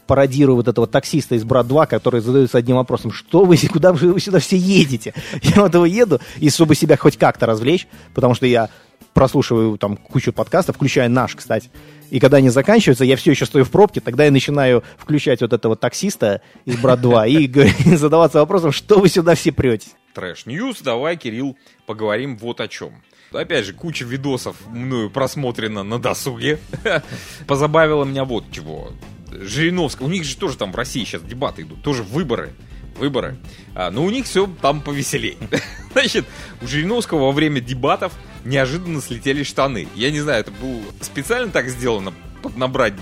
пародирую 0.06 0.56
вот 0.56 0.68
этого 0.68 0.86
таксиста 0.86 1.36
из 1.36 1.44
«Брат 1.44 1.66
2», 1.66 1.86
который 1.86 2.20
задается 2.20 2.58
одним 2.58 2.76
вопросом, 2.76 3.12
что 3.12 3.44
вы, 3.44 3.56
куда 3.72 3.92
вы 3.92 4.20
сюда 4.20 4.40
все 4.40 4.56
едете? 4.56 5.14
Я 5.42 5.62
вот 5.62 5.72
его 5.72 5.86
еду, 5.86 6.20
и 6.38 6.50
чтобы 6.50 6.74
себя 6.74 6.96
хоть 6.96 7.16
как-то 7.16 7.46
развлечь, 7.46 7.88
потому 8.14 8.34
что 8.34 8.46
я 8.46 8.68
прослушиваю 9.14 9.78
там 9.78 9.96
кучу 9.96 10.32
подкастов, 10.32 10.76
включая 10.76 11.08
наш, 11.08 11.34
кстати, 11.36 11.70
и 12.12 12.20
когда 12.20 12.36
они 12.36 12.50
заканчиваются, 12.50 13.06
я 13.06 13.16
все 13.16 13.30
еще 13.30 13.46
стою 13.46 13.64
в 13.64 13.70
пробке, 13.70 14.02
тогда 14.02 14.26
я 14.26 14.30
начинаю 14.30 14.84
включать 14.98 15.40
вот 15.40 15.54
этого 15.54 15.76
таксиста 15.76 16.42
из 16.66 16.76
«Брат 16.76 17.00
2» 17.00 17.26
и 17.30 17.96
задаваться 17.96 18.38
вопросом, 18.38 18.70
что 18.70 18.98
вы 18.98 19.08
сюда 19.08 19.34
все 19.34 19.50
претесь? 19.50 19.94
Trash 20.14 20.48
news, 20.48 20.82
давай, 20.82 21.16
Кирилл, 21.16 21.56
поговорим 21.86 22.36
вот 22.36 22.60
о 22.60 22.68
чем. 22.68 23.02
Опять 23.32 23.64
же, 23.64 23.72
куча 23.72 24.04
видосов 24.04 24.56
мною 24.66 25.08
просмотрена 25.08 25.84
на 25.84 25.98
досуге. 25.98 26.58
Позабавило 27.46 28.04
меня 28.04 28.26
вот 28.26 28.44
чего. 28.52 28.92
Жириновская, 29.30 30.06
у 30.06 30.10
них 30.10 30.24
же 30.24 30.36
тоже 30.36 30.58
там 30.58 30.70
в 30.70 30.76
России 30.76 31.04
сейчас 31.04 31.22
дебаты 31.22 31.62
идут, 31.62 31.82
тоже 31.82 32.02
выборы. 32.02 32.52
Выборы. 32.96 33.36
А, 33.74 33.90
но 33.90 34.04
у 34.04 34.10
них 34.10 34.26
все 34.26 34.48
там 34.60 34.80
повеселей. 34.80 35.38
Значит, 35.92 36.26
у 36.60 36.66
Жириновского 36.66 37.26
во 37.26 37.32
время 37.32 37.60
дебатов 37.60 38.12
неожиданно 38.44 39.00
слетели 39.00 39.42
штаны. 39.42 39.88
Я 39.94 40.10
не 40.10 40.20
знаю, 40.20 40.40
это 40.40 40.50
было 40.50 40.80
специально 41.00 41.50
так 41.50 41.68
сделано, 41.68 42.12
под 42.42 42.56
набрать 42.56 42.94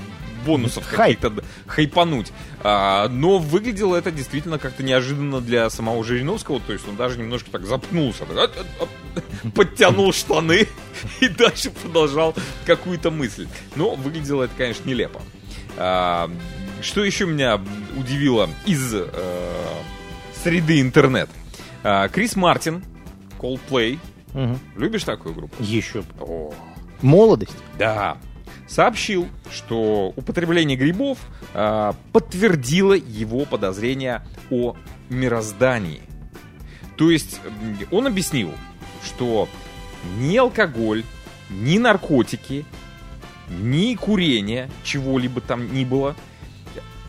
бонусов 0.45 0.85
Хайп. 0.87 1.21
каких-то 1.21 1.45
хайпануть. 1.67 2.33
А, 2.63 3.09
но 3.09 3.39
выглядело 3.39 3.97
это 3.97 4.11
действительно 4.11 4.59
как-то 4.59 4.83
неожиданно 4.83 5.41
для 5.41 5.69
самого 5.71 6.05
Жириновского, 6.05 6.61
то 6.61 6.73
есть 6.73 6.87
он 6.89 6.97
даже 6.97 7.19
немножко 7.19 7.51
так 7.51 7.67
запнулся, 7.67 8.25
подтянул 9.55 10.13
штаны 10.13 10.67
и 11.21 11.29
дальше 11.29 11.71
продолжал 11.71 12.35
какую-то 12.67 13.11
мысль. 13.11 13.49
Но 13.77 13.95
выглядело 13.95 14.45
это, 14.45 14.55
конечно, 14.57 14.89
нелепо. 14.89 15.21
А, 15.77 16.31
что 16.83 17.05
еще 17.05 17.27
меня 17.27 17.61
удивило 17.97 18.49
из 18.67 18.93
э, 18.95 19.07
среды 20.43 20.81
интернет? 20.81 21.29
А, 21.83 22.09
Крис 22.09 22.37
Мартин, 22.37 22.85
Coldplay. 23.39 23.99
Мгм. 24.35 24.59
Любишь 24.77 25.05
такую 25.05 25.35
группу? 25.35 25.55
Еще. 25.63 26.03
О, 26.21 26.53
Молодость. 27.03 27.57
да. 27.79 28.17
Сообщил, 28.69 29.27
что 29.51 30.13
употребление 30.15 30.77
грибов 30.77 31.19
а, 31.55 31.97
подтвердило 32.13 32.93
его 32.93 33.45
подозрения 33.45 34.25
о 34.49 34.77
мироздании. 35.09 36.03
То 36.97 37.11
есть 37.11 37.41
он 37.91 38.07
объяснил, 38.07 38.53
что 39.05 39.49
ни 40.19 40.37
алкоголь, 40.37 41.03
ни 41.51 41.79
наркотики, 41.79 42.65
ни 43.49 43.97
курение, 43.97 44.71
чего-либо 44.85 45.41
там 45.41 45.73
ни 45.75 45.85
было, 45.85 46.15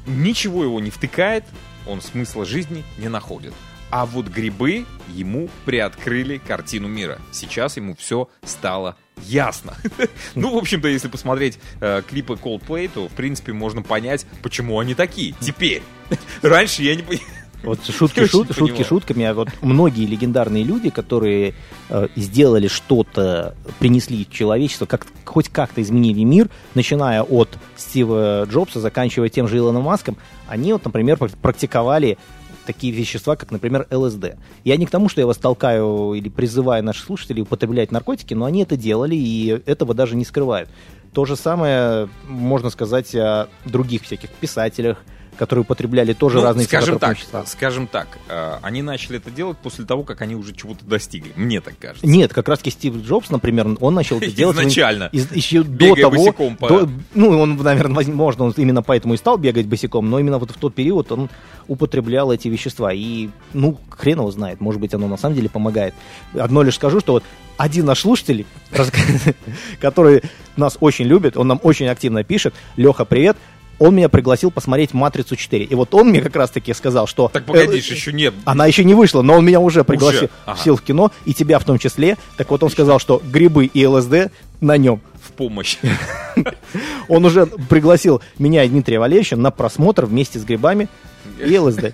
ничего 0.05 0.63
его 0.63 0.79
не 0.79 0.89
втыкает, 0.89 1.43
он 1.85 2.01
смысла 2.01 2.45
жизни 2.45 2.83
не 2.97 3.09
находит. 3.09 3.53
А 3.89 4.05
вот 4.05 4.27
грибы 4.27 4.85
ему 5.09 5.49
приоткрыли 5.65 6.37
картину 6.37 6.87
мира. 6.87 7.19
Сейчас 7.33 7.75
ему 7.75 7.93
все 7.95 8.29
стало 8.43 8.95
ясно. 9.17 9.75
Ну, 10.35 10.55
в 10.55 10.57
общем-то, 10.57 10.87
если 10.87 11.09
посмотреть 11.09 11.59
э, 11.81 12.01
клипы 12.07 12.33
Coldplay, 12.33 12.89
то, 12.91 13.09
в 13.09 13.11
принципе, 13.11 13.51
можно 13.51 13.81
понять, 13.81 14.25
почему 14.41 14.79
они 14.79 14.95
такие. 14.95 15.35
Теперь. 15.41 15.83
Раньше 16.41 16.83
я 16.83 16.95
не 16.95 17.01
понимал. 17.01 17.25
Вот 17.63 17.79
шутки, 17.85 18.21
шут- 18.21 18.53
шутки 18.53 18.81
шутками, 18.83 19.25
а 19.25 19.33
вот 19.33 19.49
многие 19.61 20.05
легендарные 20.05 20.63
люди, 20.63 20.89
которые 20.89 21.53
э, 21.89 22.07
сделали 22.15 22.67
что-то, 22.67 23.55
принесли 23.79 24.27
человечество, 24.29 24.85
как, 24.85 25.05
хоть 25.25 25.49
как-то 25.49 25.81
изменили 25.81 26.23
мир, 26.23 26.49
начиная 26.73 27.21
от 27.21 27.49
Стива 27.77 28.45
Джобса, 28.49 28.79
заканчивая 28.79 29.29
тем 29.29 29.47
же 29.47 29.57
Илоном 29.57 29.83
Маском, 29.83 30.17
они 30.47 30.73
вот, 30.73 30.83
например, 30.85 31.17
пр- 31.17 31.31
практиковали 31.41 32.17
такие 32.65 32.93
вещества, 32.93 33.35
как, 33.35 33.51
например, 33.51 33.87
ЛСД. 33.91 34.35
Я 34.63 34.77
не 34.77 34.85
к 34.85 34.91
тому, 34.91 35.09
что 35.09 35.21
я 35.21 35.27
вас 35.27 35.37
толкаю 35.37 36.13
или 36.13 36.29
призываю 36.29 36.83
наших 36.83 37.05
слушателей 37.05 37.43
употреблять 37.43 37.91
наркотики, 37.91 38.33
но 38.33 38.45
они 38.45 38.63
это 38.63 38.77
делали 38.77 39.15
и 39.15 39.61
этого 39.65 39.93
даже 39.93 40.15
не 40.15 40.25
скрывают. 40.25 40.69
То 41.13 41.25
же 41.25 41.35
самое 41.35 42.07
можно 42.27 42.69
сказать 42.69 43.13
о 43.15 43.49
других 43.65 44.03
всяких 44.03 44.29
писателях, 44.29 45.03
которые 45.41 45.63
употребляли 45.63 46.13
тоже 46.13 46.37
Ну, 46.37 46.43
разные 46.43 46.67
скажем 46.67 46.99
так, 46.99 47.15
вещества. 47.15 47.43
скажем 47.47 47.87
так, 47.87 48.19
э, 48.29 48.57
они 48.61 48.83
начали 48.83 49.17
это 49.17 49.31
делать 49.31 49.57
после 49.57 49.85
того, 49.85 50.03
как 50.03 50.21
они 50.21 50.35
уже 50.35 50.53
чего-то 50.53 50.85
достигли. 50.85 51.33
Мне 51.35 51.61
так 51.61 51.73
кажется. 51.79 52.05
Нет, 52.05 52.31
как 52.31 52.47
раз 52.47 52.59
таки 52.59 52.69
Стив 52.69 52.95
Джобс, 52.97 53.31
например, 53.31 53.65
он 53.79 53.95
начал 53.95 54.17
это 54.17 54.27
делать... 54.31 54.55
Изначально. 54.57 55.09
из- 55.11 55.31
еще 55.31 55.63
до 55.63 55.95
того... 55.95 56.11
босиком 56.15 56.55
по- 56.57 56.67
до- 56.69 56.89
ну, 57.15 57.39
он, 57.39 57.55
наверное, 57.57 57.95
возможно, 57.95 58.43
он 58.43 58.53
именно 58.55 58.83
поэтому 58.83 59.15
и 59.15 59.17
стал 59.17 59.39
бегать 59.39 59.65
босиком, 59.65 60.11
но 60.11 60.19
именно 60.19 60.37
вот 60.37 60.51
в 60.51 60.59
тот 60.59 60.75
период 60.75 61.11
он 61.11 61.27
употреблял 61.67 62.31
эти 62.31 62.47
вещества. 62.47 62.93
И, 62.93 63.29
ну, 63.53 63.79
хрен 63.89 64.19
его 64.19 64.29
знает, 64.29 64.61
может 64.61 64.79
быть, 64.79 64.93
оно 64.93 65.07
на 65.07 65.17
самом 65.17 65.33
деле 65.33 65.49
помогает. 65.49 65.95
Одно 66.35 66.61
лишь 66.61 66.75
скажу, 66.75 66.99
что 66.99 67.13
вот 67.13 67.23
один 67.57 67.87
наш 67.87 68.01
слушатель, 68.01 68.45
который 69.79 70.21
нас 70.55 70.77
очень 70.79 71.05
любит, 71.05 71.37
он 71.37 71.47
нам 71.47 71.59
очень 71.63 71.87
активно 71.87 72.23
пишет, 72.23 72.53
Леха, 72.77 73.05
привет, 73.05 73.37
он 73.81 73.95
меня 73.95 74.09
пригласил 74.09 74.51
посмотреть 74.51 74.93
«Матрицу 74.93 75.33
4». 75.33 75.63
И 75.63 75.73
вот 75.73 75.93
он 75.95 76.09
мне 76.09 76.21
как 76.21 76.35
раз-таки 76.35 76.71
сказал, 76.75 77.07
что... 77.07 77.29
Так 77.29 77.45
погоди, 77.45 77.77
э, 77.77 77.77
еще 77.77 78.13
нет. 78.13 78.35
Она 78.45 78.67
еще 78.67 78.83
не 78.83 78.93
вышла, 78.93 79.23
но 79.23 79.33
он 79.33 79.45
меня 79.45 79.59
уже 79.59 79.83
пригласил 79.83 80.29
Ага. 80.45 80.75
в 80.75 80.81
кино, 80.83 81.11
и 81.25 81.33
тебя 81.33 81.57
в 81.57 81.65
том 81.65 81.79
числе. 81.79 82.17
Так 82.37 82.51
вот 82.51 82.61
он 82.61 82.69
сказал, 82.69 82.99
что 82.99 83.19
грибы 83.25 83.65
и 83.65 83.85
ЛСД 83.87 84.31
на 84.59 84.77
нем. 84.77 85.01
В 85.23 85.31
помощь. 85.31 85.77
Он 87.07 87.25
уже 87.25 87.45
пригласил 87.45 88.21
меня 88.37 88.63
и 88.63 88.69
Дмитрия 88.69 88.99
Валерьевича 88.99 89.35
на 89.35 89.51
просмотр 89.51 90.05
вместе 90.05 90.39
с 90.39 90.43
грибами 90.43 90.87
и 91.39 91.57
ЛСД. 91.57 91.93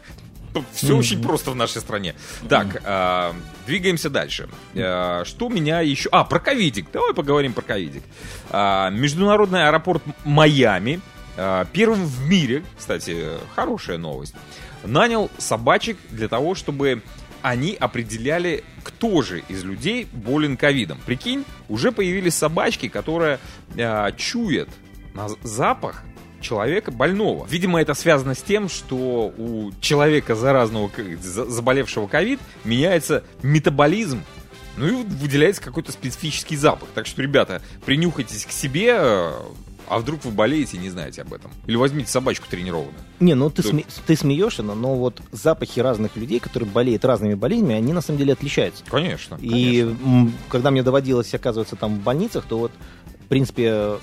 Все 0.73 0.95
очень 0.95 1.21
просто 1.21 1.51
в 1.51 1.55
нашей 1.55 1.81
стране. 1.81 2.15
Так, 2.49 2.81
а, 2.85 3.33
двигаемся 3.65 4.09
дальше. 4.09 4.49
А, 4.75 5.23
Что 5.25 5.49
меня 5.49 5.81
еще... 5.81 6.09
А, 6.11 6.23
про 6.23 6.39
ковидик. 6.39 6.87
Давай 6.91 7.13
поговорим 7.13 7.53
про 7.53 7.61
ковидик. 7.61 8.03
А, 8.49 8.89
Международный 8.89 9.67
аэропорт 9.67 10.03
Майами, 10.23 11.01
первым 11.71 12.05
в 12.05 12.27
мире, 12.27 12.63
кстати, 12.77 13.25
хорошая 13.55 13.97
новость, 13.97 14.33
нанял 14.83 15.29
собачек 15.37 15.97
для 16.09 16.27
того, 16.27 16.55
чтобы 16.55 17.01
они 17.41 17.75
определяли, 17.79 18.63
кто 18.83 19.21
же 19.21 19.43
из 19.47 19.63
людей 19.63 20.07
болен 20.11 20.57
ковидом. 20.57 20.99
Прикинь, 21.05 21.45
уже 21.69 21.91
появились 21.91 22.35
собачки, 22.35 22.87
которые 22.87 23.39
а, 23.77 24.11
чуют 24.11 24.69
на 25.13 25.27
запах 25.43 26.03
человека 26.41 26.91
больного. 26.91 27.45
Видимо, 27.47 27.81
это 27.81 27.93
связано 27.93 28.35
с 28.35 28.41
тем, 28.41 28.69
что 28.69 29.33
у 29.37 29.71
человека 29.81 30.35
заразного, 30.35 30.91
заболевшего 31.19 32.07
ковид, 32.07 32.39
меняется 32.63 33.23
метаболизм, 33.41 34.23
ну 34.77 34.87
и 34.87 35.03
выделяется 35.03 35.61
какой-то 35.61 35.91
специфический 35.91 36.55
запах. 36.55 36.89
Так 36.93 37.07
что, 37.07 37.21
ребята, 37.21 37.61
принюхайтесь 37.85 38.45
к 38.45 38.51
себе, 38.51 38.97
э, 38.99 39.31
а 39.89 39.99
вдруг 39.99 40.23
вы 40.25 40.31
болеете 40.31 40.77
и 40.77 40.79
не 40.79 40.89
знаете 40.89 41.21
об 41.21 41.33
этом. 41.33 41.51
Или 41.65 41.75
возьмите 41.75 42.09
собачку 42.09 42.45
тренированную. 42.49 42.93
Не, 43.19 43.33
ну 43.35 43.49
ты, 43.49 43.63
Тут- 43.63 43.71
сме- 43.73 43.85
ты 44.05 44.15
смеешься, 44.15 44.63
но, 44.63 44.95
вот 44.95 45.21
запахи 45.31 45.79
разных 45.79 46.15
людей, 46.15 46.39
которые 46.39 46.69
болеют 46.69 47.05
разными 47.05 47.33
болезнями, 47.35 47.75
они 47.75 47.93
на 47.93 48.01
самом 48.01 48.19
деле 48.19 48.33
отличаются. 48.33 48.83
Конечно. 48.89 49.37
И 49.41 49.81
м, 49.81 50.33
когда 50.49 50.71
мне 50.71 50.83
доводилось 50.83 51.33
оказываться 51.33 51.75
там 51.75 51.99
в 51.99 52.03
больницах, 52.03 52.45
то 52.45 52.57
вот, 52.59 52.71
в 53.25 53.27
принципе, 53.27 53.97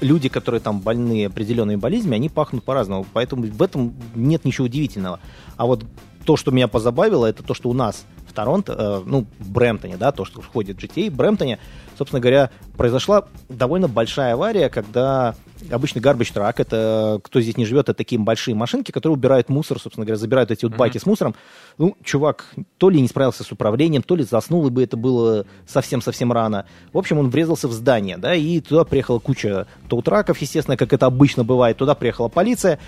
люди, 0.00 0.28
которые 0.28 0.60
там 0.60 0.80
больны 0.80 1.26
определенными 1.26 1.76
болезнями, 1.76 2.16
они 2.16 2.28
пахнут 2.28 2.64
по-разному. 2.64 3.06
Поэтому 3.12 3.42
в 3.44 3.62
этом 3.62 3.94
нет 4.14 4.44
ничего 4.44 4.64
удивительного. 4.66 5.20
А 5.56 5.66
вот 5.66 5.84
то, 6.24 6.36
что 6.36 6.50
меня 6.50 6.68
позабавило, 6.68 7.26
это 7.26 7.42
то, 7.42 7.54
что 7.54 7.68
у 7.68 7.72
нас 7.74 8.04
в 8.30 8.32
Торонто, 8.32 8.72
э, 8.72 9.02
ну, 9.04 9.26
в 9.38 9.50
Брэмптоне, 9.50 9.96
да, 9.96 10.12
то, 10.12 10.24
что 10.24 10.40
входит 10.40 10.80
в 10.80 10.84
GTA, 10.84 11.10
в 11.10 11.14
Брэмптоне, 11.14 11.58
собственно 11.98 12.20
говоря, 12.20 12.50
произошла 12.76 13.24
довольно 13.48 13.88
большая 13.88 14.34
авария, 14.34 14.68
когда 14.68 15.34
обычный 15.70 16.00
гарбич 16.00 16.32
трак, 16.32 16.60
это 16.60 17.20
кто 17.22 17.40
здесь 17.40 17.56
не 17.56 17.66
живет, 17.66 17.88
это 17.90 17.94
такие 17.94 18.18
большие 18.18 18.54
машинки, 18.54 18.90
которые 18.90 19.16
убирают 19.16 19.48
мусор, 19.48 19.78
собственно 19.78 20.06
говоря, 20.06 20.18
забирают 20.18 20.50
эти 20.50 20.64
вот 20.64 20.76
баки 20.76 20.98
с 20.98 21.04
мусором. 21.04 21.34
Ну, 21.76 21.96
чувак 22.02 22.46
то 22.78 22.88
ли 22.88 23.00
не 23.00 23.08
справился 23.08 23.44
с 23.44 23.52
управлением, 23.52 24.02
то 24.02 24.16
ли 24.16 24.24
заснул, 24.24 24.66
и 24.66 24.70
бы 24.70 24.82
это 24.82 24.96
было 24.96 25.44
совсем-совсем 25.66 26.32
рано. 26.32 26.64
В 26.92 26.98
общем, 26.98 27.18
он 27.18 27.28
врезался 27.28 27.68
в 27.68 27.72
здание, 27.72 28.16
да, 28.16 28.34
и 28.34 28.60
туда 28.60 28.84
приехала 28.84 29.18
куча 29.18 29.66
тоутраков, 29.88 30.38
естественно, 30.38 30.76
как 30.76 30.92
это 30.92 31.06
обычно 31.06 31.44
бывает. 31.44 31.76
Туда 31.76 31.94
приехала 31.94 32.28
полиция. 32.28 32.78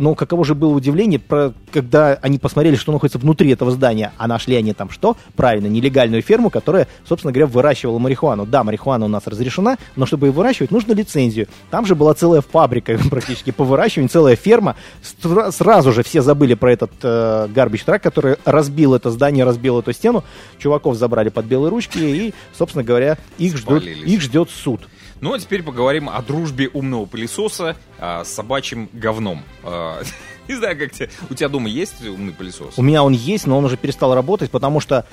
Но 0.00 0.14
каково 0.14 0.46
же 0.46 0.54
было 0.54 0.72
удивление, 0.72 1.18
про, 1.18 1.52
когда 1.70 2.14
они 2.22 2.38
посмотрели, 2.38 2.74
что 2.74 2.90
находится 2.90 3.18
внутри 3.18 3.50
этого 3.50 3.70
здания, 3.70 4.12
а 4.16 4.26
нашли 4.26 4.56
они 4.56 4.72
там 4.72 4.88
что? 4.88 5.14
Правильно, 5.36 5.66
нелегальную 5.66 6.22
ферму, 6.22 6.48
которая, 6.48 6.88
собственно 7.06 7.34
говоря, 7.34 7.46
выращивала 7.46 7.98
марихуану. 7.98 8.46
Да, 8.46 8.64
марихуана 8.64 9.04
у 9.04 9.08
нас 9.08 9.26
разрешена, 9.26 9.76
но 9.96 10.06
чтобы 10.06 10.28
ее 10.28 10.32
выращивать, 10.32 10.70
нужно 10.70 10.94
лицензию. 10.94 11.48
Там 11.70 11.84
же 11.84 11.94
была 11.94 12.14
целая 12.14 12.40
фабрика 12.40 12.98
практически 13.10 13.50
по 13.50 13.62
выращиванию, 13.64 14.08
целая 14.08 14.36
ферма. 14.36 14.74
Стра- 15.02 15.52
Сразу 15.52 15.92
же 15.92 16.02
все 16.02 16.22
забыли 16.22 16.54
про 16.54 16.72
этот 16.72 16.92
э, 17.02 17.48
гарбич 17.54 17.84
трак, 17.84 18.02
который 18.02 18.36
разбил 18.46 18.94
это 18.94 19.10
здание, 19.10 19.44
разбил 19.44 19.80
эту 19.80 19.92
стену. 19.92 20.24
Чуваков 20.58 20.96
забрали 20.96 21.28
под 21.28 21.44
белые 21.44 21.68
ручки 21.68 21.98
и, 21.98 22.32
собственно 22.56 22.82
говоря, 22.84 23.18
их 23.36 23.58
Спалились. 23.58 24.10
их 24.10 24.22
ждет 24.22 24.48
суд. 24.48 24.80
Ну, 25.20 25.34
а 25.34 25.38
теперь 25.38 25.62
поговорим 25.62 26.08
о 26.08 26.22
дружбе 26.22 26.68
умного 26.68 27.04
пылесоса 27.04 27.76
а, 27.98 28.24
с 28.24 28.32
собачьим 28.32 28.88
говном. 28.92 29.42
А, 29.62 30.02
Не 30.50 30.56
знаю, 30.56 30.76
как 30.76 30.90
тебе... 30.90 31.08
У 31.30 31.34
тебя 31.34 31.48
дома 31.48 31.68
есть 31.68 32.04
умный 32.04 32.32
пылесос? 32.32 32.74
У 32.76 32.82
меня 32.82 33.04
он 33.04 33.12
есть, 33.12 33.46
но 33.46 33.56
он 33.56 33.64
уже 33.66 33.76
перестал 33.76 34.16
работать, 34.16 34.50
потому 34.50 34.80
что, 34.80 35.06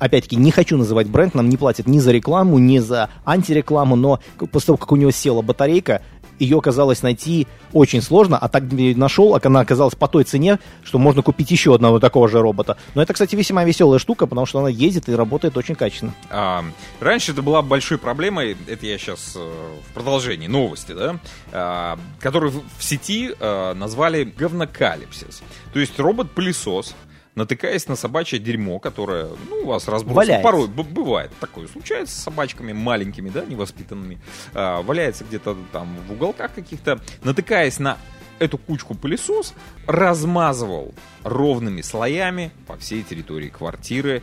опять-таки, 0.00 0.34
не 0.34 0.50
хочу 0.50 0.76
называть 0.76 1.06
бренд, 1.06 1.34
нам 1.34 1.48
не 1.48 1.56
платят 1.56 1.86
ни 1.86 2.00
за 2.00 2.10
рекламу, 2.10 2.58
ни 2.58 2.78
за 2.78 3.08
антирекламу, 3.24 3.94
но 3.94 4.18
после 4.50 4.66
того, 4.66 4.78
как 4.78 4.90
у 4.90 4.96
него 4.96 5.12
села 5.12 5.42
батарейка, 5.42 6.02
ее 6.38 6.58
оказалось 6.58 7.02
найти 7.02 7.46
очень 7.72 8.02
сложно, 8.02 8.38
а 8.38 8.48
так 8.48 8.64
нашел, 8.70 9.34
а 9.34 9.40
она 9.42 9.60
оказалась 9.60 9.94
по 9.94 10.08
той 10.08 10.24
цене, 10.24 10.58
что 10.82 10.98
можно 10.98 11.22
купить 11.22 11.50
еще 11.50 11.74
одного 11.74 12.00
такого 12.00 12.28
же 12.28 12.40
робота. 12.40 12.76
Но 12.94 13.02
это, 13.02 13.12
кстати, 13.12 13.36
весьма 13.36 13.64
веселая 13.64 13.98
штука, 13.98 14.26
потому 14.26 14.46
что 14.46 14.60
она 14.60 14.68
ездит 14.68 15.08
и 15.08 15.14
работает 15.14 15.56
очень 15.56 15.74
качественно. 15.74 16.14
А, 16.30 16.64
раньше 17.00 17.32
это 17.32 17.42
была 17.42 17.62
большой 17.62 17.98
проблемой, 17.98 18.56
это 18.66 18.86
я 18.86 18.98
сейчас 18.98 19.34
в 19.36 19.94
продолжении 19.94 20.46
новости, 20.46 20.92
да, 20.92 21.18
а, 21.52 21.98
которую 22.20 22.52
в 22.78 22.84
сети 22.84 23.34
а, 23.40 23.74
назвали 23.74 24.24
говнокалипсис. 24.24 25.42
То 25.72 25.80
есть 25.80 25.98
робот-пылесос 25.98 26.94
натыкаясь 27.34 27.88
на 27.88 27.96
собачье 27.96 28.38
дерьмо, 28.38 28.78
которое, 28.78 29.28
ну, 29.48 29.56
у 29.62 29.66
вас 29.66 29.88
разбросано. 29.88 30.40
Порой 30.40 30.68
бывает 30.68 31.32
такое. 31.40 31.66
Случается 31.66 32.14
с 32.14 32.22
собачками 32.22 32.72
маленькими, 32.72 33.28
да, 33.28 33.44
невоспитанными. 33.44 34.18
А, 34.52 34.82
валяется 34.82 35.24
где-то 35.24 35.56
там 35.72 35.96
в 36.08 36.12
уголках 36.12 36.54
каких-то. 36.54 37.00
Натыкаясь 37.22 37.78
на 37.78 37.98
эту 38.38 38.58
кучку 38.58 38.94
пылесос, 38.94 39.54
размазывал 39.86 40.94
ровными 41.22 41.80
слоями 41.80 42.52
по 42.66 42.76
всей 42.76 43.02
территории 43.02 43.48
квартиры 43.48 44.22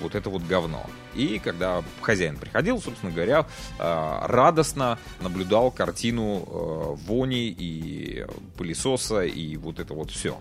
вот 0.00 0.14
это 0.14 0.30
вот 0.30 0.42
говно. 0.42 0.84
И 1.14 1.38
когда 1.38 1.82
хозяин 2.00 2.36
приходил, 2.36 2.80
собственно 2.80 3.12
говоря, 3.12 3.46
а, 3.78 4.26
радостно 4.26 4.98
наблюдал 5.20 5.70
картину 5.70 6.44
а, 6.46 6.94
вони 7.06 7.48
и 7.48 8.26
пылесоса 8.56 9.22
и 9.22 9.56
вот 9.56 9.78
это 9.78 9.94
вот 9.94 10.10
все. 10.10 10.38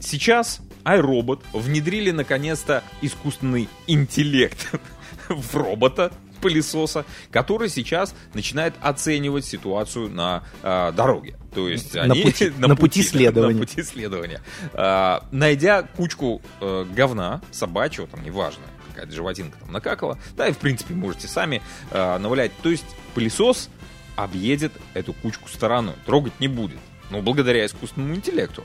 Сейчас 0.00 0.60
iRobot 0.84 1.42
внедрили 1.52 2.10
наконец-то 2.10 2.82
искусственный 3.00 3.68
интеллект 3.86 4.68
в 5.28 5.56
робота, 5.56 6.12
пылесоса, 6.40 7.04
который 7.30 7.68
сейчас 7.68 8.14
начинает 8.34 8.74
оценивать 8.80 9.44
ситуацию 9.44 10.08
на 10.08 10.44
э, 10.62 10.92
дороге. 10.96 11.36
То 11.54 11.68
есть 11.68 11.94
На 11.94 12.02
они 12.02 12.22
пути- 12.22 12.52
на 12.58 12.76
пути 12.76 13.02
следования. 13.02 13.54
на 13.54 13.60
пути 13.60 13.82
следования. 13.82 14.40
А, 14.74 15.24
найдя 15.30 15.82
кучку 15.82 16.40
э, 16.60 16.84
говна 16.94 17.40
собачьего, 17.50 18.06
там 18.06 18.22
неважно, 18.22 18.62
какая-то 18.90 19.12
животинка 19.14 19.58
там 19.58 19.72
накакала, 19.72 20.18
да, 20.36 20.48
и 20.48 20.52
в 20.52 20.58
принципе 20.58 20.94
можете 20.94 21.28
сами 21.28 21.62
э, 21.90 22.18
навалять. 22.18 22.52
То 22.62 22.70
есть 22.70 22.84
пылесос 23.14 23.70
объедет 24.16 24.72
эту 24.94 25.12
кучку 25.12 25.48
стороной, 25.48 25.94
трогать 26.04 26.38
не 26.40 26.48
будет. 26.48 26.78
Но 27.10 27.22
благодаря 27.22 27.64
искусственному 27.64 28.16
интеллекту 28.16 28.64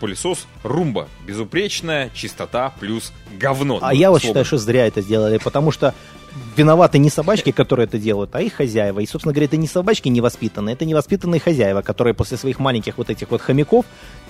пылесос 0.00 0.46
румба, 0.64 1.08
безупречная 1.26 2.10
чистота 2.14 2.72
плюс 2.80 3.12
говно. 3.38 3.78
А 3.80 3.94
я 3.94 4.10
вот 4.10 4.22
считаю, 4.22 4.44
что 4.44 4.58
зря 4.58 4.86
это 4.86 5.00
сделали, 5.02 5.38
потому 5.38 5.70
что 5.70 5.94
виноваты 6.56 6.98
не 6.98 7.10
собачки, 7.10 7.50
которые 7.52 7.86
это 7.86 7.98
делают, 7.98 8.34
а 8.34 8.40
их 8.40 8.54
хозяева. 8.54 9.00
И, 9.00 9.06
собственно 9.06 9.32
говоря, 9.32 9.46
это 9.46 9.56
не 9.56 9.66
собачки 9.66 10.08
невоспитанные, 10.08 10.74
это 10.74 10.84
невоспитанные 10.84 11.40
хозяева, 11.40 11.82
которые 11.82 12.14
после 12.14 12.36
своих 12.36 12.58
маленьких 12.58 12.98
вот 12.98 13.10
этих 13.10 13.30
вот 13.30 13.40
хомяков, 13.40 13.84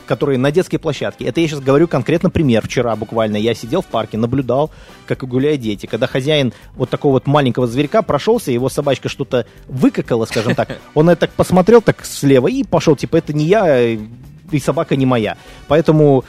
которые 0.07 0.39
на 0.39 0.51
детской 0.51 0.79
площадке. 0.79 1.25
Это 1.25 1.41
я 1.41 1.49
сейчас 1.49 1.61
говорю 1.61 1.89
конкретно 1.89 2.31
пример. 2.31 2.63
Вчера 2.63 2.95
буквально 2.97 3.37
я 3.37 3.55
сидел 3.55 3.81
в 3.81 3.87
парке, 3.87 4.19
наблюдал, 4.19 4.71
как 5.07 5.25
гуляют 5.27 5.61
дети. 5.61 5.87
Когда 5.87 6.07
хозяин 6.07 6.53
вот 6.75 6.91
такого 6.91 7.15
вот 7.15 7.27
маленького 7.27 7.67
зверька 7.67 8.03
прошелся, 8.03 8.53
его 8.53 8.69
собачка 8.69 9.09
что-то 9.09 9.47
выкакала, 9.67 10.27
скажем 10.27 10.55
так, 10.55 10.79
он 10.95 11.09
это 11.09 11.23
так 11.23 11.31
посмотрел 11.31 11.81
так 11.81 12.05
слева 12.05 12.49
и 12.49 12.65
пошел, 12.65 12.97
типа, 12.97 13.17
это 13.17 13.33
не 13.33 13.45
я, 13.47 13.83
и 13.83 14.59
собака 14.63 14.97
не 14.97 15.07
моя. 15.07 15.37
Поэтому, 15.69 16.25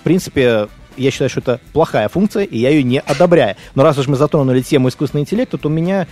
в 0.00 0.04
принципе, 0.04 0.68
я 0.98 1.10
считаю, 1.10 1.30
что 1.30 1.40
это 1.40 1.60
плохая 1.72 2.08
функция, 2.08 2.44
и 2.44 2.58
я 2.58 2.70
ее 2.70 2.82
не 2.82 3.00
одобряю. 3.00 3.56
Но 3.74 3.82
раз 3.82 3.98
уж 3.98 4.08
мы 4.08 4.16
затронули 4.16 4.60
тему 4.60 4.88
искусственного 4.88 5.22
интеллекта, 5.22 5.58
то 5.58 5.68
меня 5.68 6.06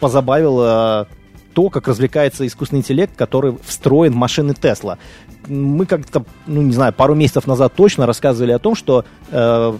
позабавило 0.00 1.08
то, 1.54 1.70
как 1.70 1.88
развлекается 1.88 2.46
искусственный 2.46 2.80
интеллект, 2.80 3.14
который 3.16 3.56
встроен 3.64 4.12
в 4.12 4.16
машины 4.16 4.54
Тесла. 4.54 4.98
Мы 5.46 5.86
как-то, 5.86 6.24
ну 6.46 6.62
не 6.62 6.72
знаю, 6.72 6.92
пару 6.92 7.14
месяцев 7.14 7.46
назад 7.46 7.72
точно 7.74 8.06
рассказывали 8.06 8.52
о 8.52 8.58
том, 8.58 8.74
что 8.74 9.04
э, 9.30 9.78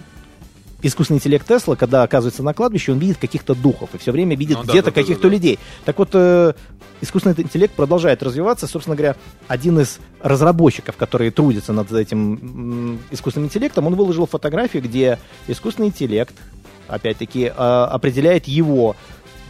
искусственный 0.87 1.17
интеллект 1.17 1.47
Тесла, 1.47 1.75
когда 1.75 2.03
оказывается 2.03 2.43
на 2.43 2.53
кладбище, 2.53 2.91
он 2.91 2.99
видит 2.99 3.17
каких-то 3.17 3.55
духов 3.55 3.89
и 3.93 3.97
все 3.97 4.11
время 4.11 4.35
видит 4.35 4.57
Ну 4.57 4.63
да, 4.63 4.71
где-то 4.71 4.91
да, 4.91 4.95
да, 4.95 5.01
каких-то 5.01 5.23
да, 5.23 5.29
да. 5.29 5.33
людей. 5.33 5.59
Так 5.83 5.97
вот, 5.97 6.09
э, 6.13 6.53
искусственный 7.01 7.35
интеллект 7.37 7.73
продолжает 7.73 8.21
развиваться. 8.23 8.67
Собственно 8.67 8.95
говоря, 8.95 9.15
один 9.47 9.79
из 9.79 9.99
разработчиков, 10.21 10.95
которые 10.95 11.31
трудятся 11.31 11.73
над 11.73 11.91
этим 11.91 12.99
искусственным 13.11 13.47
интеллектом, 13.47 13.87
он 13.87 13.95
выложил 13.95 14.25
фотографию, 14.25 14.83
где 14.83 15.19
искусственный 15.47 15.89
интеллект, 15.89 16.35
опять-таки, 16.87 17.45
э, 17.45 17.51
определяет 17.51 18.47
его 18.47 18.95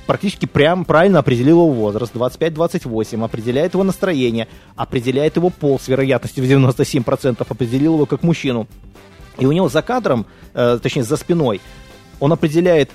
практически 0.05 0.45
прям 0.45 0.85
правильно 0.85 1.19
определил 1.19 1.61
его 1.61 1.69
возраст, 1.69 2.13
25-28, 2.13 3.23
определяет 3.23 3.73
его 3.73 3.83
настроение, 3.83 4.47
определяет 4.75 5.35
его 5.35 5.49
пол 5.49 5.79
с 5.79 5.87
вероятностью 5.87 6.43
в 6.43 6.47
97%, 6.47 7.45
определил 7.47 7.95
его 7.95 8.05
как 8.05 8.23
мужчину. 8.23 8.67
И 9.37 9.45
у 9.45 9.51
него 9.51 9.69
за 9.69 9.81
кадром, 9.81 10.25
э, 10.53 10.79
точнее 10.81 11.03
за 11.03 11.17
спиной, 11.17 11.61
он 12.19 12.31
определяет 12.31 12.91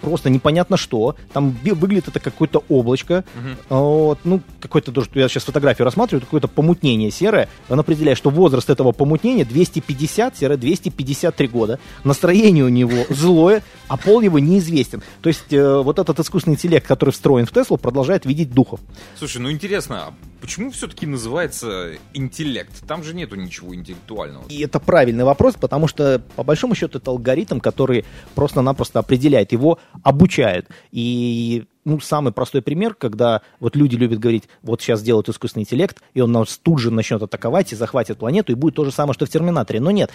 просто 0.00 0.30
непонятно 0.30 0.76
что. 0.76 1.16
Там 1.32 1.56
выглядит 1.62 2.08
это 2.08 2.18
какое-то 2.20 2.62
облачко. 2.68 3.24
Вот, 3.68 4.18
ну, 4.24 4.40
какое-то 4.60 4.92
тоже, 4.92 5.08
я 5.14 5.28
сейчас 5.28 5.44
фотографию 5.44 5.84
рассматриваю, 5.84 6.22
какое-то 6.22 6.48
помутнение 6.48 7.10
серое. 7.10 7.48
Он 7.68 7.80
определяет, 7.80 8.18
что 8.18 8.30
возраст 8.30 8.70
этого 8.70 8.92
помутнения 8.92 9.44
250-253 9.44 11.48
года. 11.48 11.80
Настроение 12.04 12.64
у 12.64 12.68
него 12.68 13.04
злое, 13.10 13.62
а 13.88 13.96
пол 13.96 14.20
его 14.20 14.38
неизвестен. 14.38 15.02
То 15.20 15.28
есть 15.28 15.52
э, 15.52 15.82
вот 15.82 15.98
этот 15.98 16.20
искусственный 16.20 16.54
интеллект, 16.54 16.86
который 16.86 17.10
встроен 17.10 17.46
в 17.46 17.52
Теслу, 17.52 17.76
продолжает 17.76 18.24
видеть 18.26 18.52
духов. 18.52 18.78
Слушай, 19.18 19.38
ну 19.38 19.50
интересно, 19.50 20.08
а 20.08 20.14
почему 20.40 20.70
все-таки 20.70 21.06
называется 21.06 21.92
интеллект? 22.14 22.72
Там 22.86 23.04
же 23.04 23.14
нету 23.14 23.36
ничего 23.36 23.74
интеллектуального. 23.74 24.44
И 24.48 24.62
это 24.62 24.80
правильный 24.80 25.24
вопрос, 25.24 25.54
потому 25.54 25.88
что, 25.88 26.22
по 26.36 26.42
большому 26.42 26.74
счету, 26.74 26.98
это 26.98 27.10
алгоритм, 27.10 27.60
который 27.60 28.04
просто-напросто 28.34 28.98
определяет, 28.98 29.52
его 29.52 29.78
обучают. 30.02 30.66
И 30.90 31.64
ну, 31.84 32.00
самый 32.00 32.32
простой 32.32 32.62
пример, 32.62 32.94
когда 32.94 33.42
вот 33.58 33.76
люди 33.76 33.96
любят 33.96 34.18
говорить, 34.18 34.44
вот 34.62 34.80
сейчас 34.80 35.00
сделают 35.00 35.28
искусственный 35.28 35.62
интеллект, 35.62 36.00
и 36.14 36.20
он 36.20 36.32
нас 36.32 36.58
тут 36.58 36.78
же 36.78 36.90
начнет 36.90 37.22
атаковать 37.22 37.72
и 37.72 37.76
захватит 37.76 38.18
планету, 38.18 38.52
и 38.52 38.54
будет 38.54 38.74
то 38.74 38.84
же 38.84 38.92
самое, 38.92 39.14
что 39.14 39.26
в 39.26 39.30
Терминаторе. 39.30 39.80
Но 39.80 39.90
нет, 39.90 40.10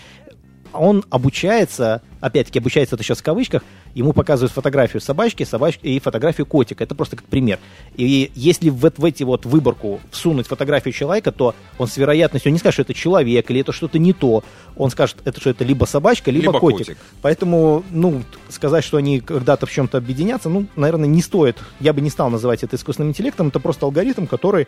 он 0.77 1.03
обучается, 1.09 2.01
опять-таки 2.21 2.59
обучается 2.59 2.95
это 2.95 3.03
сейчас 3.03 3.19
в 3.19 3.23
кавычках, 3.23 3.63
ему 3.93 4.13
показывают 4.13 4.51
фотографию 4.51 5.01
собачки, 5.01 5.43
собачки 5.43 5.87
и 5.87 5.99
фотографию 5.99 6.45
котика. 6.45 6.83
Это 6.83 6.93
просто 6.95 7.15
как 7.15 7.25
пример. 7.25 7.59
И 7.95 8.31
если 8.35 8.69
в, 8.69 8.79
в 8.79 9.05
эти 9.05 9.23
вот 9.23 9.45
выборку 9.45 10.01
всунуть 10.11 10.47
фотографию 10.47 10.93
человека, 10.93 11.31
то 11.31 11.55
он 11.77 11.87
с 11.87 11.97
вероятностью 11.97 12.51
не 12.51 12.59
скажет, 12.59 12.73
что 12.75 12.81
это 12.83 12.93
человек 12.93 13.49
или 13.49 13.61
это 13.61 13.71
что-то 13.71 13.97
не 13.97 14.13
то. 14.13 14.43
Он 14.75 14.89
скажет, 14.89 15.17
это 15.23 15.39
что 15.39 15.49
это 15.49 15.63
либо 15.63 15.85
собачка, 15.85 16.29
либо, 16.29 16.47
Либо 16.47 16.59
котик. 16.59 16.87
котик. 16.87 16.97
Поэтому, 17.21 17.83
ну, 17.91 18.21
сказать, 18.49 18.83
что 18.83 18.97
они 18.97 19.21
когда-то 19.21 19.65
в 19.65 19.71
чем-то 19.71 19.97
объединятся, 19.97 20.49
ну, 20.49 20.65
наверное, 20.75 21.07
не 21.07 21.21
стоит. 21.21 21.57
Я 21.79 21.93
бы 21.93 22.01
не 22.01 22.09
стал 22.09 22.29
называть 22.29 22.63
это 22.63 22.75
искусственным 22.75 23.11
интеллектом. 23.11 23.47
Это 23.47 23.59
просто 23.59 23.85
алгоритм, 23.85 24.25
который 24.25 24.67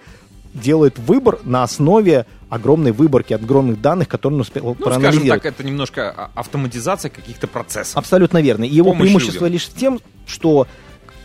делает 0.61 0.97
выбор 0.99 1.39
на 1.43 1.63
основе 1.63 2.25
огромной 2.49 2.91
выборки, 2.91 3.33
огромных 3.33 3.81
данных, 3.81 4.07
которые 4.07 4.35
он 4.37 4.41
успел 4.41 4.63
Ну, 4.65 4.75
скажем 4.75 5.01
проанализировать. 5.01 5.43
так, 5.43 5.53
это 5.53 5.63
немножко 5.63 6.09
а- 6.15 6.31
автоматизация 6.35 7.09
каких-то 7.09 7.47
процессов. 7.47 7.97
Абсолютно 7.97 8.41
верно. 8.41 8.63
И 8.63 8.73
его 8.73 8.91
Помощь 8.91 9.01
преимущество 9.07 9.45
людям. 9.45 9.53
лишь 9.53 9.65
в 9.67 9.73
тем, 9.75 9.99
что 10.25 10.67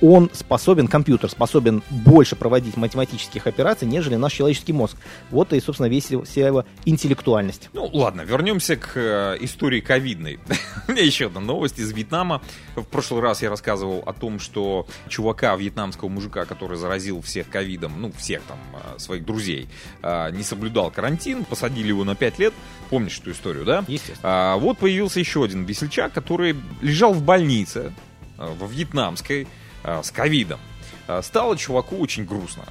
он 0.03 0.31
способен, 0.33 0.88
компьютер 0.88 1.31
способен 1.31 1.83
больше 1.88 2.35
проводить 2.35 2.77
математических 2.77 3.47
операций, 3.47 3.87
нежели 3.87 4.17
наш 4.17 4.33
человеческий 4.33 4.73
мозг. 4.73 4.97
Вот 5.31 5.53
и, 5.53 5.61
собственно, 5.61 5.87
весь 5.87 6.11
вся 6.25 6.47
его 6.47 6.65
интеллектуальность. 6.85 7.71
Ну, 7.73 7.88
ладно, 7.93 8.23
вернемся 8.23 8.77
к 8.77 8.97
э, 8.97 9.37
истории 9.41 9.81
ковидной. 9.81 10.41
У 10.88 10.93
меня 10.93 11.03
еще 11.03 11.29
одна 11.29 11.41
новость 11.41 11.79
из 11.79 11.93
Вьетнама. 11.93 12.43
В 12.75 12.83
прошлый 12.83 13.23
раз 13.23 13.43
я 13.43 13.51
рассказывал 13.51 14.03
о 14.05 14.12
том, 14.12 14.41
что 14.41 14.87
чувака, 15.09 15.55
вьетнамского 15.55 16.09
мужика, 16.09 16.45
который 16.47 16.77
заразил 16.77 17.23
всех 17.23 17.49
ковидом, 17.49 17.93
ну, 18.01 18.11
всех 18.12 18.43
там 18.43 18.59
э, 18.75 18.99
своих 18.99 19.25
друзей, 19.25 19.69
э, 20.03 20.33
не 20.33 20.43
соблюдал 20.43 20.91
карантин, 20.91 21.45
посадили 21.45 21.88
его 21.88 22.03
на 22.03 22.17
5 22.17 22.38
лет. 22.41 22.55
Помнишь 22.91 23.21
эту 23.21 23.31
историю, 23.31 23.65
да? 23.65 23.85
Естественно. 23.87 24.19
А, 24.25 24.57
вот 24.57 24.79
появился 24.79 25.21
еще 25.21 25.45
один 25.45 25.65
весельчак, 25.65 26.12
который 26.12 26.57
лежал 26.81 27.15
в 27.15 27.23
больнице 27.23 27.93
во 28.37 28.67
вьетнамской 28.67 29.47
с 29.85 30.11
ковидом. 30.11 30.61
А, 31.07 31.23
Стало 31.23 31.57
чуваку 31.57 31.99
очень 31.99 32.25
грустно. 32.25 32.64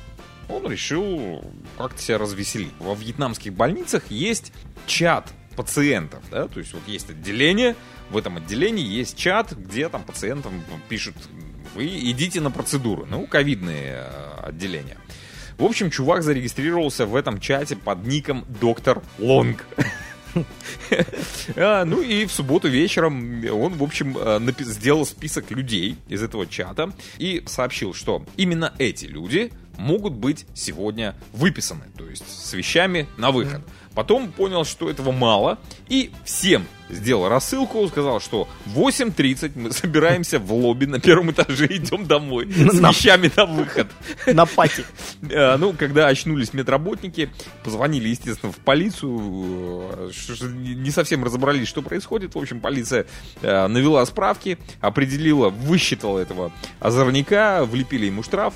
Он 0.50 0.69
решил 0.69 1.43
как-то 1.78 2.02
себя 2.02 2.17
развеселить. 2.17 2.74
Во 2.80 2.93
вьетнамских 2.93 3.54
больницах 3.54 4.10
есть 4.10 4.52
чат 4.86 5.32
пациентов, 5.56 6.24
да, 6.32 6.47
то 6.47 6.60
есть 6.60 6.74
вот 6.74 6.82
есть 6.88 7.10
отделение, 7.10 7.76
в 8.10 8.17
этом 8.17 8.38
отделении 8.38 8.86
есть 8.86 9.17
чат, 9.17 9.54
где 9.54 9.89
там 9.89 10.04
пациентам 10.04 10.63
пишут, 10.89 11.15
вы 11.76 11.88
идите 11.88 12.41
на 12.41 12.52
процедуру, 12.52 13.06
ну, 13.10 13.26
ковидные 13.28 14.06
э, 14.06 14.47
отделения. 14.47 14.97
В 15.58 15.63
общем, 15.63 15.91
чувак 15.91 16.24
зарегистрировался 16.24 17.06
в 17.06 17.15
этом 17.15 17.39
чате 17.39 17.76
под 17.76 18.06
ником 18.06 18.45
Доктор 18.47 19.02
Лонг. 19.19 19.65
А, 21.56 21.86
Ну 21.86 22.02
и 22.02 22.26
в 22.26 22.32
субботу 22.32 22.67
вечером 22.67 23.44
он, 23.52 23.74
в 23.74 23.84
общем, 23.84 24.17
э, 24.17 24.39
сделал 24.60 25.06
список 25.06 25.52
людей 25.52 25.98
из 26.08 26.24
этого 26.24 26.48
чата 26.48 26.91
и 27.17 27.44
сообщил, 27.46 27.94
что 27.94 28.26
именно 28.38 28.74
эти 28.78 29.06
люди 29.06 29.52
могут 29.78 30.13
быть 30.13 30.46
сегодня 30.54 31.15
выписаны, 31.34 31.86
то 31.98 32.08
есть 32.08 32.26
с 32.28 32.54
вещами 32.54 33.08
на 33.17 33.32
выход. 33.32 33.62
Потом 33.93 34.32
понял, 34.32 34.63
что 34.63 34.89
этого 34.89 35.12
мало, 35.12 35.60
и 35.89 36.12
всем 36.23 36.65
сделал 36.89 37.27
рассылку, 37.27 37.88
сказал, 37.88 38.19
что 38.19 38.47
в 38.65 38.80
8.30 38.80 39.51
мы 39.56 39.71
собираемся 39.71 40.39
в 40.39 40.51
лобби 40.54 40.86
на 40.86 40.99
первом 40.99 41.32
этаже, 41.32 41.67
идем 41.69 42.06
домой 42.06 42.49
с 42.51 42.80
вещами 42.80 43.32
на 43.36 43.45
выход. 43.45 43.88
На 44.27 44.45
пати. 44.45 44.86
Э, 45.30 45.58
Ну, 45.58 45.73
когда 45.73 46.08
очнулись 46.08 46.54
медработники, 46.54 47.30
позвонили, 47.63 48.10
естественно, 48.10 48.51
в 48.51 48.58
полицию, 48.58 49.89
э, 49.93 50.12
не 50.51 50.91
совсем 50.91 51.23
разобрались, 51.23 51.67
что 51.67 51.82
происходит. 51.82 52.36
В 52.36 52.38
общем, 52.38 52.60
полиция 52.60 53.06
э, 53.41 53.67
навела 53.67 54.06
справки, 54.06 54.58
определила, 54.80 55.49
высчитала 55.49 56.19
этого 56.19 56.51
озорника, 56.80 57.65
влепили 57.65 58.06
ему 58.06 58.23
штраф, 58.23 58.54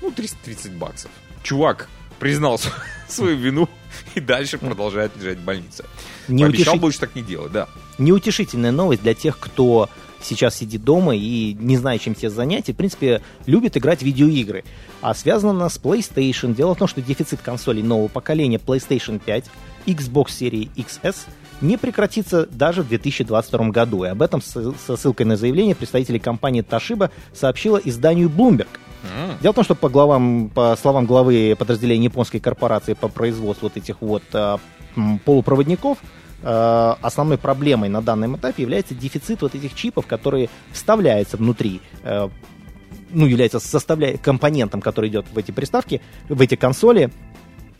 ну, 0.00 0.10
330 0.10 0.72
баксов. 0.72 1.10
Чувак 1.42 1.88
признал 2.22 2.60
свою 3.08 3.36
вину 3.36 3.68
и 4.14 4.20
дальше 4.20 4.56
продолжает 4.56 5.10
лежать 5.16 5.38
в 5.38 5.42
больнице. 5.44 5.84
Не 6.28 6.44
Пообещал 6.44 6.76
утеши- 6.76 6.80
больше 6.80 7.00
так 7.00 7.16
не 7.16 7.22
делать, 7.22 7.50
да. 7.50 7.68
Неутешительная 7.98 8.70
новость 8.70 9.02
для 9.02 9.12
тех, 9.12 9.36
кто 9.40 9.90
сейчас 10.22 10.54
сидит 10.54 10.84
дома 10.84 11.16
и 11.16 11.52
не 11.54 11.76
знает, 11.76 12.00
чем 12.00 12.14
себе 12.14 12.30
занять, 12.30 12.68
и, 12.68 12.72
в 12.72 12.76
принципе, 12.76 13.22
любит 13.46 13.76
играть 13.76 13.98
в 13.98 14.02
видеоигры. 14.02 14.62
А 15.00 15.14
связано 15.14 15.50
она 15.50 15.68
с 15.68 15.78
PlayStation. 15.78 16.54
Дело 16.54 16.76
в 16.76 16.78
том, 16.78 16.86
что 16.86 17.02
дефицит 17.02 17.40
консолей 17.42 17.82
нового 17.82 18.06
поколения 18.06 18.58
PlayStation 18.58 19.18
5, 19.18 19.46
Xbox 19.86 20.30
серии 20.30 20.70
XS 20.76 21.16
не 21.62 21.76
прекратится 21.78 22.46
даже 22.46 22.82
в 22.82 22.88
2022 22.88 23.70
году. 23.70 24.04
И 24.04 24.08
об 24.08 24.20
этом 24.22 24.42
с- 24.42 24.74
со 24.86 24.96
ссылкой 24.96 25.26
на 25.26 25.36
заявление 25.36 25.74
представители 25.74 26.18
компании 26.18 26.62
Toshiba 26.62 27.10
сообщила 27.32 27.78
изданию 27.78 28.28
Bloomberg. 28.28 28.68
Дело 29.40 29.52
в 29.52 29.54
том, 29.56 29.64
что 29.64 29.74
по, 29.74 29.88
главам, 29.88 30.48
по 30.54 30.76
словам 30.80 31.06
главы 31.06 31.56
подразделения 31.58 32.04
японской 32.04 32.38
корпорации 32.38 32.94
по 32.94 33.08
производству 33.08 33.66
вот 33.68 33.76
этих 33.76 34.00
вот 34.00 34.22
м, 34.32 35.18
полупроводников, 35.24 35.98
а, 36.44 36.98
основной 37.02 37.38
проблемой 37.38 37.88
на 37.88 38.02
данном 38.02 38.36
этапе 38.36 38.62
является 38.62 38.94
дефицит 38.94 39.42
вот 39.42 39.54
этих 39.54 39.74
чипов, 39.74 40.06
которые 40.06 40.48
вставляются 40.72 41.36
внутри, 41.36 41.80
э, 42.02 42.28
ну, 43.10 43.26
является 43.26 43.60
составля... 43.60 44.16
компонентом, 44.18 44.80
который 44.80 45.08
идет 45.10 45.26
в 45.32 45.38
эти 45.38 45.50
приставки, 45.50 46.00
в 46.28 46.40
эти 46.40 46.56
консоли. 46.56 47.10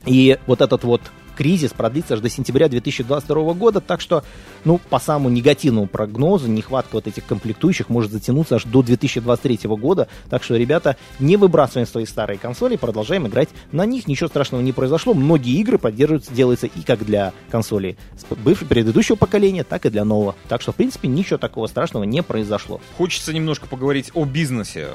И 0.06 0.38
вот 0.46 0.60
этот 0.60 0.84
вот 0.84 1.00
кризис 1.36 1.70
продлится 1.72 2.14
аж 2.14 2.20
до 2.20 2.28
сентября 2.28 2.68
2022 2.68 3.54
года, 3.54 3.80
так 3.80 4.00
что, 4.00 4.24
ну, 4.64 4.78
по 4.78 4.98
самому 4.98 5.28
негативному 5.28 5.86
прогнозу, 5.86 6.48
нехватка 6.48 6.90
вот 6.94 7.06
этих 7.06 7.24
комплектующих 7.24 7.88
может 7.88 8.12
затянуться 8.12 8.56
аж 8.56 8.64
до 8.64 8.82
2023 8.82 9.60
года, 9.76 10.08
так 10.30 10.42
что, 10.42 10.56
ребята, 10.56 10.96
не 11.18 11.36
выбрасываем 11.36 11.86
свои 11.86 12.06
старые 12.06 12.38
консоли, 12.38 12.76
продолжаем 12.76 13.26
играть 13.26 13.48
на 13.72 13.84
них, 13.86 14.06
ничего 14.06 14.28
страшного 14.28 14.62
не 14.62 14.72
произошло, 14.72 15.14
многие 15.14 15.58
игры 15.60 15.78
поддерживаются, 15.78 16.32
делаются 16.32 16.66
и 16.66 16.80
как 16.82 17.04
для 17.04 17.32
консолей 17.50 17.96
бывшего, 18.44 18.68
предыдущего 18.68 19.16
поколения, 19.16 19.64
так 19.64 19.86
и 19.86 19.90
для 19.90 20.04
нового, 20.04 20.34
так 20.48 20.60
что, 20.62 20.72
в 20.72 20.76
принципе, 20.76 21.08
ничего 21.08 21.38
такого 21.38 21.66
страшного 21.66 22.04
не 22.04 22.22
произошло. 22.22 22.80
Хочется 22.98 23.32
немножко 23.32 23.66
поговорить 23.66 24.10
о 24.14 24.24
бизнесе. 24.24 24.88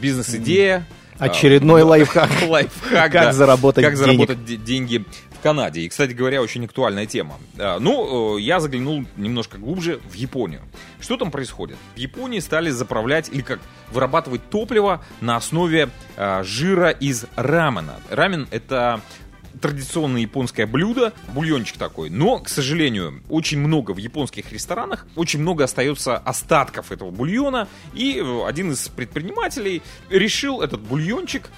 Бизнес-идея. 0.00 0.86
Очередной 1.18 1.82
А, 1.82 1.86
лайфхак. 1.86 2.30
Лайфхак, 2.48 3.12
Как 3.12 3.24
да. 3.24 3.32
заработать 3.34 3.84
Как 3.84 3.94
денег. 3.94 4.06
заработать 4.06 4.44
де- 4.46 4.56
деньги 4.56 5.04
в 5.40 5.42
Канаде. 5.42 5.80
И, 5.80 5.88
кстати 5.88 6.12
говоря, 6.12 6.42
очень 6.42 6.64
актуальная 6.66 7.06
тема. 7.06 7.36
А, 7.58 7.78
Ну, 7.80 8.36
э, 8.36 8.40
я 8.40 8.60
заглянул 8.60 9.06
немножко 9.16 9.56
глубже 9.56 10.00
в 10.10 10.14
Японию. 10.14 10.60
Что 11.00 11.16
там 11.16 11.30
происходит? 11.30 11.78
В 11.94 11.98
Японии 11.98 12.40
стали 12.40 12.68
заправлять, 12.70 13.30
или 13.30 13.40
как, 13.40 13.60
вырабатывать 13.90 14.48
топливо 14.50 15.02
на 15.20 15.36
основе 15.36 15.88
а, 16.16 16.42
жира 16.42 16.90
из 16.90 17.24
рамена. 17.36 17.96
Рамен— 18.10 18.48
это 18.50 19.00
традиционное 19.60 20.20
японское 20.20 20.66
блюдо, 20.66 21.12
бульончик 21.28 21.78
такой. 21.78 22.10
Но, 22.10 22.38
к 22.38 22.48
сожалению, 22.48 23.22
очень 23.28 23.58
много 23.58 23.92
в 23.92 23.96
японских 23.96 24.52
ресторанах, 24.52 25.06
очень 25.16 25.40
много 25.40 25.64
остается 25.64 26.18
остатков 26.18 26.92
этого 26.92 27.10
бульона. 27.10 27.66
И 27.94 28.18
э, 28.18 28.46
один 28.46 28.72
из 28.72 28.88
предпринимателей 28.88 29.80
решил 30.10 30.60
этот 30.60 30.80
бульончик 30.80 31.48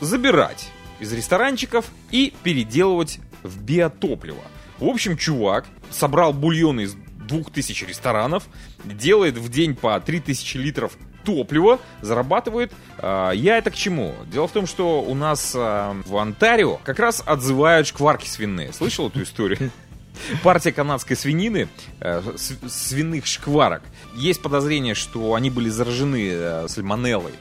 забирать 0.00 0.70
из 1.00 1.12
ресторанчиков 1.12 1.86
и 2.10 2.32
переделывать 2.42 3.20
в 3.42 3.62
биотопливо. 3.62 4.42
В 4.78 4.84
общем, 4.84 5.16
чувак 5.16 5.66
собрал 5.90 6.32
бульон 6.32 6.80
из 6.80 6.94
2000 7.26 7.84
ресторанов, 7.84 8.44
делает 8.84 9.36
в 9.36 9.48
день 9.48 9.74
по 9.74 9.98
3000 9.98 10.56
литров 10.58 10.96
топлива, 11.24 11.80
зарабатывает. 12.00 12.72
А, 12.98 13.32
Я 13.32 13.58
это 13.58 13.70
к 13.70 13.74
чему? 13.74 14.14
Дело 14.26 14.46
в 14.46 14.52
том, 14.52 14.66
что 14.66 15.02
у 15.02 15.14
нас 15.14 15.52
а, 15.56 15.96
в 16.06 16.16
Онтарио 16.16 16.78
как 16.84 16.98
раз 16.98 17.22
отзывают 17.26 17.86
шкварки 17.86 18.28
свиные. 18.28 18.72
Слышал 18.72 19.08
эту 19.08 19.22
историю? 19.22 19.70
Партия 20.42 20.72
канадской 20.72 21.14
свинины, 21.14 21.68
э, 22.00 22.22
свиных 22.66 23.26
шкварок. 23.26 23.82
Есть 24.14 24.40
подозрение, 24.40 24.94
что 24.94 25.34
они 25.34 25.50
были 25.50 25.68
заражены 25.68 26.30
э, 26.30 26.68
сальмонеллой. 26.68 27.34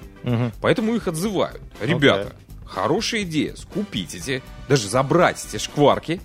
Поэтому 0.62 0.94
их 0.96 1.08
отзывают. 1.08 1.62
Ребята, 1.80 2.36
хорошая 2.76 3.24
идея. 3.24 3.56
Скупить 3.56 4.14
эти, 4.14 4.44
даже 4.68 4.88
забрать 4.90 5.44
эти 5.48 5.62
шкварки 5.62 6.20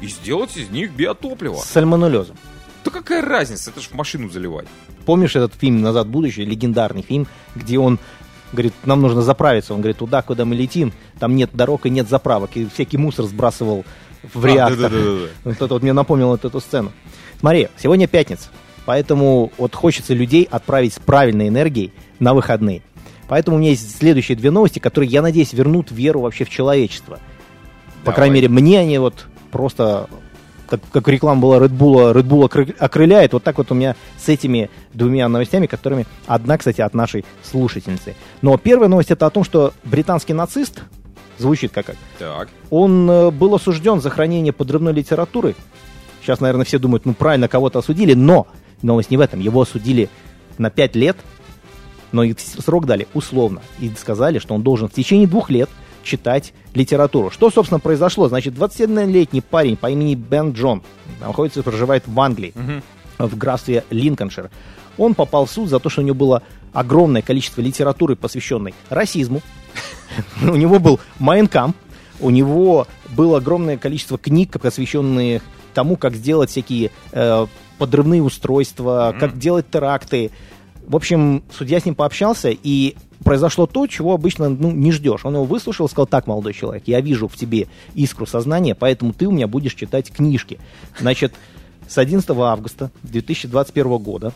и 0.00 0.06
сделать 0.06 0.56
из 0.56 0.70
них 0.70 0.92
биотопливо. 0.92 1.56
С 1.56 1.64
сальмонеллезом. 1.64 2.36
Да 2.84 2.90
какая 2.90 3.22
разница, 3.22 3.70
это 3.70 3.80
ж 3.80 3.84
в 3.88 3.94
машину 3.94 4.30
заливать. 4.30 4.66
Помнишь 5.04 5.34
этот 5.36 5.54
фильм 5.54 5.82
«Назад 5.82 6.06
в 6.06 6.10
будущее», 6.10 6.46
легендарный 6.46 7.02
фильм, 7.02 7.26
где 7.56 7.78
он 7.78 7.98
говорит, 8.52 8.72
нам 8.84 9.00
нужно 9.02 9.22
заправиться. 9.22 9.74
Он 9.74 9.80
говорит, 9.80 9.98
туда, 9.98 10.22
куда 10.22 10.44
мы 10.44 10.54
летим, 10.54 10.92
там 11.18 11.34
нет 11.36 11.50
дорог 11.52 11.86
и 11.86 11.90
нет 11.90 12.08
заправок. 12.08 12.50
И 12.54 12.68
всякий 12.72 12.98
мусор 12.98 13.24
сбрасывал 13.26 13.84
в 14.34 14.44
А, 14.44 14.48
реактор. 14.48 14.90
да-да-да-да. 14.90 15.28
Вот 15.44 15.54
это 15.56 15.66
вот 15.66 15.82
мне 15.82 15.92
напомнило 15.92 16.28
вот 16.30 16.44
эту 16.44 16.60
сцену. 16.60 16.92
Смотри, 17.40 17.68
сегодня 17.76 18.06
пятница, 18.06 18.48
поэтому 18.84 19.52
вот 19.58 19.74
хочется 19.74 20.14
людей 20.14 20.46
отправить 20.48 20.94
с 20.94 20.98
правильной 21.00 21.48
энергией 21.48 21.92
на 22.20 22.34
выходные. 22.34 22.82
Поэтому 23.28 23.56
у 23.56 23.60
меня 23.60 23.70
есть 23.70 23.96
следующие 23.98 24.36
две 24.36 24.50
новости, 24.50 24.78
которые, 24.78 25.10
я 25.10 25.22
надеюсь, 25.22 25.52
вернут 25.52 25.90
веру 25.90 26.20
вообще 26.20 26.44
в 26.44 26.50
человечество. 26.50 27.16
По 28.00 28.06
Давай. 28.06 28.14
крайней 28.16 28.34
мере, 28.34 28.48
мне 28.48 28.80
они 28.80 28.98
вот 28.98 29.26
просто, 29.50 30.08
как, 30.68 30.80
как 30.92 31.06
реклама 31.08 31.40
была 31.40 31.58
Red 31.58 31.70
Bull, 31.76 32.12
Red 32.12 32.24
Bull 32.24 32.44
окры- 32.48 32.76
окрыляет, 32.78 33.32
вот 33.32 33.42
так 33.44 33.58
вот 33.58 33.70
у 33.70 33.74
меня 33.74 33.94
с 34.18 34.28
этими 34.28 34.70
двумя 34.92 35.28
новостями, 35.28 35.66
которыми 35.66 36.06
одна, 36.26 36.58
кстати, 36.58 36.80
от 36.80 36.94
нашей 36.94 37.24
слушательницы. 37.42 38.14
Но 38.42 38.56
первая 38.58 38.88
новость 38.88 39.10
это 39.10 39.26
о 39.26 39.30
том, 39.30 39.44
что 39.44 39.72
британский 39.84 40.32
нацист, 40.32 40.82
звучит 41.38 41.72
как 41.72 41.86
Так. 42.18 42.48
он 42.70 43.10
э, 43.10 43.30
был 43.30 43.54
осужден 43.54 44.00
за 44.00 44.10
хранение 44.10 44.52
подрывной 44.52 44.92
литературы. 44.92 45.54
Сейчас, 46.22 46.40
наверное, 46.40 46.64
все 46.64 46.78
думают, 46.78 47.04
ну 47.04 47.14
правильно, 47.14 47.48
кого-то 47.48 47.80
осудили, 47.80 48.14
но 48.14 48.46
новость 48.82 49.10
не 49.10 49.16
в 49.16 49.20
этом. 49.20 49.40
Его 49.40 49.62
осудили 49.62 50.08
на 50.58 50.70
5 50.70 50.94
лет, 50.96 51.16
но 52.12 52.22
срок 52.36 52.86
дали 52.86 53.08
условно. 53.14 53.62
И 53.80 53.90
сказали, 53.98 54.38
что 54.38 54.54
он 54.54 54.62
должен 54.62 54.88
в 54.88 54.92
течение 54.92 55.26
двух 55.26 55.50
лет 55.50 55.68
читать 56.02 56.52
литературу. 56.74 57.30
Что, 57.30 57.50
собственно, 57.50 57.80
произошло? 57.80 58.28
Значит, 58.28 58.54
21-летний 58.54 59.40
парень 59.40 59.76
по 59.76 59.90
имени 59.90 60.14
Бен 60.14 60.52
Джон 60.52 60.82
находится 61.20 61.60
и 61.60 61.62
проживает 61.62 62.04
в 62.06 62.20
Англии 62.20 62.52
Мгм. 62.54 62.82
в 63.18 63.36
графстве 63.36 63.84
Линкольншир. 63.90 64.50
Он 64.98 65.14
попал 65.14 65.46
в 65.46 65.50
суд 65.50 65.68
за 65.68 65.78
то, 65.78 65.88
что 65.88 66.02
у 66.02 66.04
него 66.04 66.14
было 66.16 66.42
огромное 66.72 67.22
количество 67.22 67.60
литературы, 67.60 68.16
посвященной 68.16 68.74
расизму. 68.88 69.42
У 70.42 70.56
него 70.56 70.78
был 70.78 71.00
Майнкамп, 71.18 71.76
у 72.20 72.30
него 72.30 72.86
было 73.10 73.38
огромное 73.38 73.76
количество 73.78 74.18
книг, 74.18 74.60
посвященных 74.60 75.42
тому, 75.74 75.96
как 75.96 76.14
сделать 76.14 76.50
всякие 76.50 76.90
э, 77.12 77.46
подрывные 77.78 78.22
устройства, 78.22 79.14
как 79.18 79.38
делать 79.38 79.70
теракты. 79.70 80.30
В 80.86 80.96
общем, 80.96 81.42
судья 81.52 81.80
с 81.80 81.84
ним 81.84 81.94
пообщался, 81.94 82.50
и 82.50 82.96
произошло 83.22 83.66
то, 83.66 83.86
чего 83.86 84.14
обычно 84.14 84.48
ну, 84.48 84.70
не 84.70 84.92
ждешь. 84.92 85.24
Он 85.24 85.34
его 85.34 85.44
выслушал 85.44 85.86
и 85.86 85.88
сказал, 85.88 86.06
так, 86.06 86.26
молодой 86.26 86.52
человек, 86.52 86.84
я 86.86 87.00
вижу 87.00 87.28
в 87.28 87.36
тебе 87.36 87.68
искру 87.94 88.26
сознания, 88.26 88.74
поэтому 88.74 89.12
ты 89.12 89.26
у 89.26 89.30
меня 89.30 89.46
будешь 89.46 89.74
читать 89.74 90.10
книжки. 90.10 90.58
Значит, 90.98 91.32
с 91.88 91.98
11 91.98 92.28
августа 92.30 92.90
2021 93.02 93.98
года 93.98 94.32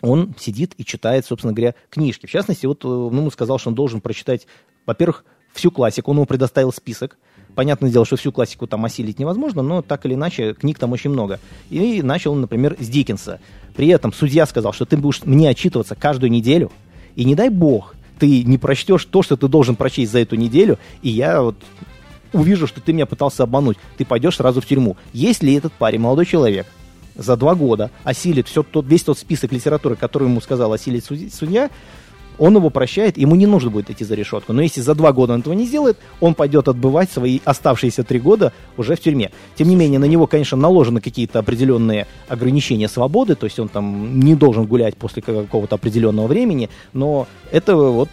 он 0.00 0.34
сидит 0.38 0.74
и 0.78 0.84
читает, 0.84 1.26
собственно 1.26 1.52
говоря, 1.52 1.74
книжки. 1.90 2.26
В 2.26 2.30
частности, 2.30 2.66
вот 2.66 2.84
э, 2.84 2.88
он 2.88 3.16
ему 3.16 3.30
сказал, 3.30 3.58
что 3.58 3.70
он 3.70 3.74
должен 3.74 4.00
прочитать, 4.00 4.46
во-первых, 4.86 5.24
всю 5.52 5.70
классику. 5.70 6.10
Он 6.10 6.18
ему 6.18 6.26
предоставил 6.26 6.72
список. 6.72 7.18
Понятное 7.54 7.90
дело, 7.90 8.04
что 8.04 8.16
всю 8.16 8.30
классику 8.30 8.68
там 8.68 8.84
осилить 8.84 9.18
невозможно, 9.18 9.62
но 9.62 9.82
так 9.82 10.06
или 10.06 10.14
иначе, 10.14 10.54
книг 10.54 10.78
там 10.78 10.92
очень 10.92 11.10
много. 11.10 11.40
И 11.70 12.02
начал 12.02 12.32
он, 12.32 12.42
например, 12.42 12.76
с 12.78 12.88
Диккенса. 12.88 13.40
При 13.78 13.86
этом 13.86 14.12
судья 14.12 14.44
сказал, 14.44 14.72
что 14.72 14.86
ты 14.86 14.96
будешь 14.96 15.22
мне 15.24 15.48
отчитываться 15.48 15.94
каждую 15.94 16.32
неделю, 16.32 16.72
и 17.14 17.22
не 17.22 17.36
дай 17.36 17.48
бог, 17.48 17.94
ты 18.18 18.42
не 18.42 18.58
прочтешь 18.58 19.04
то, 19.04 19.22
что 19.22 19.36
ты 19.36 19.46
должен 19.46 19.76
прочесть 19.76 20.10
за 20.10 20.18
эту 20.18 20.34
неделю, 20.34 20.80
и 21.00 21.10
я 21.10 21.40
вот 21.42 21.54
увижу, 22.32 22.66
что 22.66 22.80
ты 22.80 22.92
меня 22.92 23.06
пытался 23.06 23.44
обмануть, 23.44 23.76
ты 23.96 24.04
пойдешь 24.04 24.34
сразу 24.34 24.60
в 24.60 24.66
тюрьму. 24.66 24.96
Если 25.12 25.54
этот 25.54 25.72
парень, 25.72 26.00
молодой 26.00 26.26
человек, 26.26 26.66
за 27.14 27.36
два 27.36 27.54
года 27.54 27.92
осилит 28.02 28.48
все 28.48 28.64
тот, 28.64 28.84
весь 28.84 29.04
тот 29.04 29.16
список 29.16 29.52
литературы, 29.52 29.94
который 29.94 30.26
ему 30.26 30.40
сказал 30.40 30.72
осилить 30.72 31.04
судья, 31.32 31.70
он 32.38 32.56
его 32.56 32.70
прощает, 32.70 33.18
ему 33.18 33.34
не 33.34 33.46
нужно 33.46 33.70
будет 33.70 33.90
идти 33.90 34.04
за 34.04 34.14
решетку. 34.14 34.52
Но 34.52 34.62
если 34.62 34.80
за 34.80 34.94
два 34.94 35.12
года 35.12 35.34
он 35.34 35.40
этого 35.40 35.54
не 35.54 35.66
сделает, 35.66 35.98
он 36.20 36.34
пойдет 36.34 36.68
отбывать 36.68 37.10
свои 37.10 37.40
оставшиеся 37.44 38.04
три 38.04 38.20
года 38.20 38.52
уже 38.76 38.94
в 38.96 39.00
тюрьме. 39.00 39.30
Тем 39.56 39.68
не 39.68 39.76
менее, 39.76 39.98
на 39.98 40.06
него, 40.06 40.26
конечно, 40.26 40.56
наложены 40.56 41.00
какие-то 41.00 41.38
определенные 41.38 42.06
ограничения 42.28 42.88
свободы, 42.88 43.34
то 43.34 43.44
есть 43.44 43.58
он 43.58 43.68
там 43.68 44.20
не 44.20 44.34
должен 44.34 44.66
гулять 44.66 44.96
после 44.96 45.22
какого-то 45.22 45.74
определенного 45.74 46.26
времени, 46.26 46.70
но 46.92 47.26
это 47.50 47.76
вот... 47.76 48.08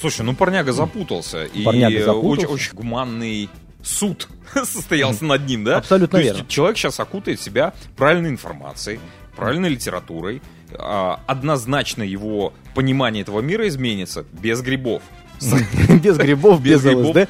Слушай, 0.00 0.22
ну 0.22 0.34
парняга 0.34 0.72
запутался. 0.72 1.48
Парняга 1.64 1.96
и 1.96 2.02
запутался. 2.02 2.42
Очень, 2.42 2.54
очень 2.54 2.74
гуманный 2.74 3.48
суд 3.82 4.28
состоялся 4.54 5.24
над 5.24 5.46
ним, 5.46 5.64
да? 5.64 5.78
Абсолютно 5.78 6.18
То 6.18 6.22
есть 6.22 6.36
верно. 6.36 6.50
человек 6.50 6.76
сейчас 6.78 6.98
окутает 7.00 7.40
себя 7.40 7.74
правильной 7.96 8.30
информацией, 8.30 8.98
правильной 9.36 9.68
литературой. 9.68 10.42
А, 10.76 11.20
однозначно 11.26 12.02
его 12.02 12.52
понимание 12.74 13.22
этого 13.22 13.40
мира 13.40 13.68
изменится 13.68 14.24
без 14.32 14.60
грибов. 14.60 15.02
Без 16.02 16.16
грибов, 16.16 16.62
без. 16.62 16.84
ЛСД. 16.84 17.28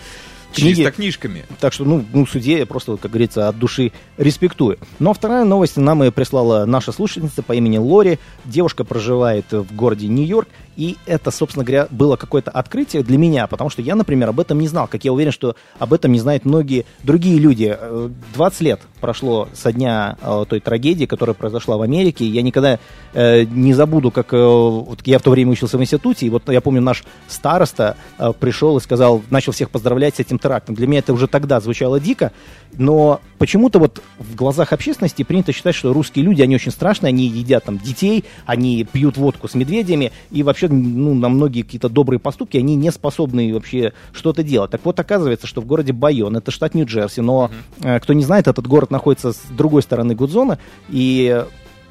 Книги, 0.55 0.77
Чисто 0.77 0.93
книжками. 0.93 1.45
Так 1.59 1.73
что, 1.73 1.85
ну, 1.85 2.05
ну, 2.13 2.27
судье 2.27 2.59
я 2.59 2.67
просто, 2.67 2.97
как 2.97 3.11
говорится, 3.11 3.49
от 3.49 3.59
души 3.59 3.91
респектую. 4.17 4.79
Ну, 5.01 5.11
а 5.11 5.15
вторая 5.15 5.45
новость 5.45 5.77
нам 5.77 6.05
и 6.05 6.11
прислала 6.11 6.65
наша 6.65 6.93
слушательница 6.93 7.43
по 7.43 7.55
имени 7.55 7.79
Лори. 7.79 8.21
Девушка 8.45 8.85
проживает 8.85 9.47
в 9.51 9.75
городе 9.75 10.07
Нью-Йорк. 10.07 10.49
И 10.77 10.97
это, 11.07 11.31
собственно 11.31 11.65
говоря, 11.65 11.87
было 11.91 12.17
какое-то 12.17 12.51
открытие 12.51 13.03
для 13.03 13.19
меня, 13.19 13.47
потому 13.47 13.71
что 13.71 13.83
я, 13.83 13.95
например, 13.95 14.31
об 14.31 14.41
этом 14.41 14.59
не 14.59 14.69
знал. 14.69 14.87
Как 14.87 15.05
я 15.05 15.13
уверен, 15.13 15.33
что 15.33 15.57
об 15.79 15.93
этом 15.93 16.13
не 16.13 16.21
знают 16.21 16.45
многие 16.45 16.87
другие 17.03 17.39
люди. 17.39 17.77
Э, 17.79 18.11
20 18.35 18.61
лет 18.61 18.81
прошло 19.01 19.49
со 19.53 19.73
дня 19.73 20.17
э, 20.21 20.45
той 20.49 20.61
трагедии, 20.61 21.05
которая 21.05 21.35
произошла 21.35 21.77
в 21.77 21.83
Америке. 21.83 22.27
Я 22.27 22.43
никогда 22.43 22.79
э, 23.13 23.45
не 23.45 23.75
забуду, 23.75 24.11
как 24.11 24.33
э, 24.33 24.37
вот 24.37 25.01
я 25.05 25.19
в 25.19 25.23
то 25.23 25.31
время 25.31 25.53
учился 25.53 25.79
в 25.79 25.83
институте, 25.83 26.27
и 26.27 26.31
вот 26.31 26.49
я 26.49 26.61
помню, 26.61 26.81
наш 26.81 27.05
староста 27.29 27.97
э, 28.19 28.33
пришел 28.39 28.77
и 28.79 28.81
сказал, 28.81 29.23
начал 29.31 29.53
всех 29.53 29.71
поздравлять 29.71 30.17
с 30.17 30.21
этим 30.21 30.39
терактом. 30.39 30.75
Для 30.75 30.87
меня 30.87 31.01
это 31.01 31.13
уже 31.13 31.29
тогда 31.29 31.61
звучало 31.61 32.01
дико, 32.01 32.33
но 32.77 33.21
почему-то 33.39 33.79
вот 33.79 34.03
в 34.19 34.35
глазах 34.35 34.73
общественности 34.73 35.23
принято 35.23 35.53
считать, 35.53 35.75
что 35.75 35.93
русские 35.93 36.25
люди, 36.25 36.43
они 36.43 36.55
очень 36.55 36.73
страшные, 36.73 37.11
они 37.11 37.27
едят 37.27 37.65
там 37.65 37.79
детей, 37.79 38.25
они 38.47 38.85
пьют 38.85 39.17
водку 39.17 39.49
с 39.49 39.55
медведями, 39.55 40.13
и 40.31 40.43
вообще, 40.43 40.64
ну, 40.69 41.15
на 41.15 41.29
многие 41.29 41.63
какие-то 41.63 41.89
добрые 41.89 42.19
поступки 42.21 42.57
они 42.57 42.77
не 42.77 42.91
способны 42.91 43.53
вообще 43.55 43.93
что-то 44.13 44.43
делать. 44.43 44.71
Так 44.71 44.81
вот, 44.85 44.99
оказывается, 45.01 45.47
что 45.47 45.61
в 45.61 45.67
городе 45.67 45.93
Байон, 45.93 46.37
это 46.37 46.51
штат 46.51 46.75
Нью-Джерси, 46.75 47.21
но, 47.21 47.51
э, 47.83 48.01
кто 48.01 48.13
не 48.13 48.25
знает, 48.25 48.49
этот 48.49 48.67
город 48.67 48.91
находится 48.91 49.33
с 49.33 49.41
другой 49.51 49.83
стороны 49.83 50.15
Гудзона, 50.15 50.59
и 50.89 51.45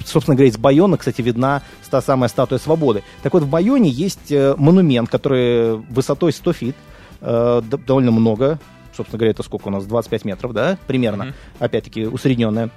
собственно 0.05 0.35
говоря, 0.35 0.49
из 0.49 0.57
Байона, 0.57 0.97
кстати, 0.97 1.21
видна 1.21 1.61
та 1.89 2.01
самая 2.01 2.27
статуя 2.27 2.59
свободы. 2.59 3.03
Так 3.21 3.33
вот, 3.33 3.43
в 3.43 3.47
Байоне 3.49 3.89
есть 3.89 4.31
э, 4.31 4.55
монумент, 4.57 5.09
который 5.09 5.77
высотой 5.77 6.33
100 6.33 6.53
фит, 6.53 6.75
э, 7.21 7.61
довольно 7.87 8.11
много, 8.11 8.59
собственно 8.95 9.19
говоря, 9.19 9.31
это 9.31 9.43
сколько 9.43 9.67
у 9.69 9.71
нас, 9.71 9.85
25 9.85 10.25
метров, 10.25 10.53
да, 10.53 10.77
примерно, 10.87 11.25
Мгм. 11.25 11.33
опять-таки 11.59 12.05
усредненная. 12.05 12.69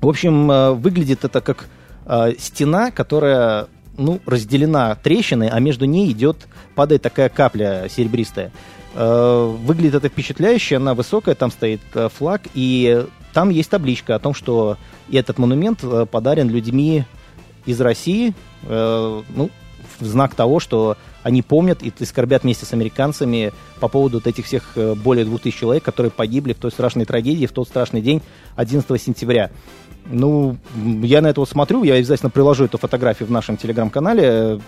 В 0.00 0.08
общем, 0.08 0.78
выглядит 0.80 1.24
это 1.24 1.40
как 1.40 1.68
стена, 2.38 2.90
которая, 2.90 3.66
ну, 3.98 4.20
разделена 4.24 4.94
трещиной, 4.94 5.48
а 5.48 5.58
между 5.60 5.84
ней 5.84 6.10
идет, 6.12 6.48
падает 6.74 7.02
такая 7.02 7.28
капля 7.28 7.88
серебристая. 7.90 8.52
Э, 8.94 9.54
Выглядит 9.62 9.96
это 9.96 10.08
впечатляюще, 10.08 10.76
она 10.76 10.94
высокая, 10.94 11.34
там 11.34 11.50
стоит 11.50 11.80
э, 11.94 12.08
флаг, 12.08 12.42
и 12.54 13.04
там 13.34 13.50
есть 13.50 13.70
табличка 13.70 14.14
о 14.14 14.18
том, 14.18 14.34
что 14.34 14.78
этот 15.12 15.38
монумент 15.38 15.80
э, 15.82 16.06
подарен 16.10 16.48
людьми 16.48 17.04
из 17.66 17.80
России, 17.82 18.32
ну, 18.62 19.50
в 20.00 20.04
знак 20.04 20.34
того, 20.34 20.58
что 20.58 20.96
они 21.22 21.42
помнят 21.42 21.82
и 21.82 21.92
скорбят 22.06 22.42
вместе 22.42 22.64
с 22.64 22.72
американцами 22.72 23.52
по 23.78 23.88
поводу 23.88 24.18
вот 24.18 24.26
этих 24.26 24.46
всех 24.46 24.78
более 24.96 25.26
2000 25.26 25.58
человек, 25.58 25.84
которые 25.84 26.10
погибли 26.10 26.54
в 26.54 26.58
той 26.58 26.70
страшной 26.70 27.04
трагедии, 27.04 27.44
в 27.44 27.52
тот 27.52 27.68
страшный 27.68 28.00
день 28.00 28.22
11 28.56 29.02
сентября. 29.02 29.50
Ну, 30.10 30.56
я 31.02 31.20
на 31.20 31.28
это 31.28 31.40
вот 31.40 31.48
смотрю, 31.48 31.82
я 31.84 31.94
обязательно 31.94 32.30
приложу 32.30 32.64
эту 32.64 32.78
фотографию 32.78 33.28
в 33.28 33.30
нашем 33.30 33.56
телеграм-канале. 33.56 34.60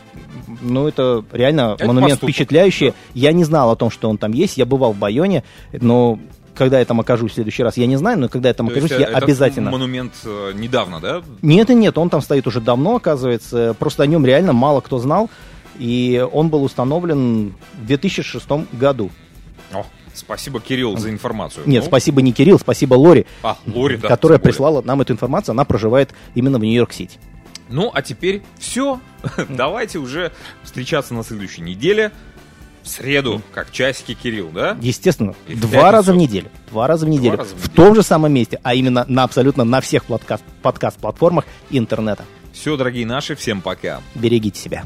Ну, 0.60 0.86
это 0.86 1.24
реально 1.32 1.76
Это 1.78 1.86
монумент 1.86 2.12
поступок, 2.12 2.34
впечатляющий. 2.34 2.88
да. 2.90 2.94
Я 3.14 3.32
не 3.32 3.44
знал 3.44 3.70
о 3.70 3.76
том, 3.76 3.90
что 3.90 4.10
он 4.10 4.18
там 4.18 4.32
есть. 4.32 4.58
Я 4.58 4.66
бывал 4.66 4.92
в 4.92 4.98
Байоне, 4.98 5.44
но 5.72 6.18
когда 6.54 6.78
я 6.78 6.84
там 6.84 7.00
окажусь 7.00 7.32
в 7.32 7.34
следующий 7.34 7.62
раз, 7.62 7.78
я 7.78 7.86
не 7.86 7.96
знаю, 7.96 8.18
но 8.18 8.28
когда 8.28 8.48
я 8.48 8.54
там 8.54 8.66
То 8.66 8.72
окажусь, 8.72 8.90
я 8.90 8.98
э, 8.98 9.02
этот 9.10 9.22
обязательно. 9.22 9.70
монумент 9.70 10.12
э, 10.24 10.52
недавно, 10.54 11.00
да? 11.00 11.22
Нет 11.40 11.70
и 11.70 11.74
нет, 11.74 11.96
он 11.96 12.10
там 12.10 12.20
стоит 12.20 12.46
уже 12.46 12.60
давно, 12.60 12.96
оказывается. 12.96 13.74
Просто 13.78 14.02
о 14.02 14.06
нем 14.06 14.26
реально 14.26 14.52
мало 14.52 14.80
кто 14.82 14.98
знал. 14.98 15.30
И 15.78 16.22
он 16.32 16.50
был 16.50 16.62
установлен 16.62 17.54
в 17.80 17.86
2006 17.86 18.46
году. 18.72 19.10
О, 19.72 19.86
спасибо, 20.14 20.60
Кирилл, 20.60 20.96
за 20.96 21.10
информацию. 21.10 21.64
Нет, 21.66 21.82
Ну, 21.82 21.88
спасибо 21.88 22.22
не 22.22 22.32
Кирилл, 22.32 22.58
спасибо 22.58 22.94
Лори, 22.94 23.26
А, 23.42 23.56
Лори, 23.66 23.96
да. 23.96 24.08
которая 24.08 24.38
прислала 24.38 24.82
нам 24.82 25.00
эту 25.00 25.12
информацию. 25.12 25.52
Она 25.52 25.64
проживает 25.64 26.10
именно 26.34 26.58
в 26.58 26.62
Нью-Йорк-Сити. 26.62 27.18
Ну, 27.68 27.90
а 27.94 28.02
теперь 28.02 28.42
все. 28.58 29.00
Давайте 29.48 29.98
уже 29.98 30.32
встречаться 30.64 31.14
на 31.14 31.22
следующей 31.22 31.62
неделе. 31.62 32.10
В 32.82 32.88
среду, 32.88 33.42
как 33.52 33.70
часики 33.70 34.14
Кирилл, 34.14 34.48
да? 34.48 34.76
Естественно, 34.80 35.34
И 35.46 35.54
два 35.54 35.70
пятницу. 35.70 35.92
раза 35.92 36.12
в 36.14 36.16
неделю. 36.16 36.48
Два 36.70 36.86
раза 36.86 37.04
в 37.04 37.08
неделю. 37.10 37.36
раза 37.36 37.54
в 37.54 37.58
в 37.58 37.62
неделю. 37.68 37.74
том 37.76 37.94
же 37.94 38.02
самом 38.02 38.32
месте, 38.32 38.58
а 38.62 38.74
именно 38.74 39.04
на 39.06 39.22
абсолютно 39.24 39.64
на 39.64 39.82
всех 39.82 40.04
подкаст- 40.06 40.42
подкаст-платформах 40.62 41.44
интернета. 41.68 42.24
Все, 42.54 42.76
дорогие 42.78 43.04
наши, 43.06 43.36
всем 43.36 43.60
пока. 43.60 44.00
Берегите 44.14 44.58
себя. 44.58 44.82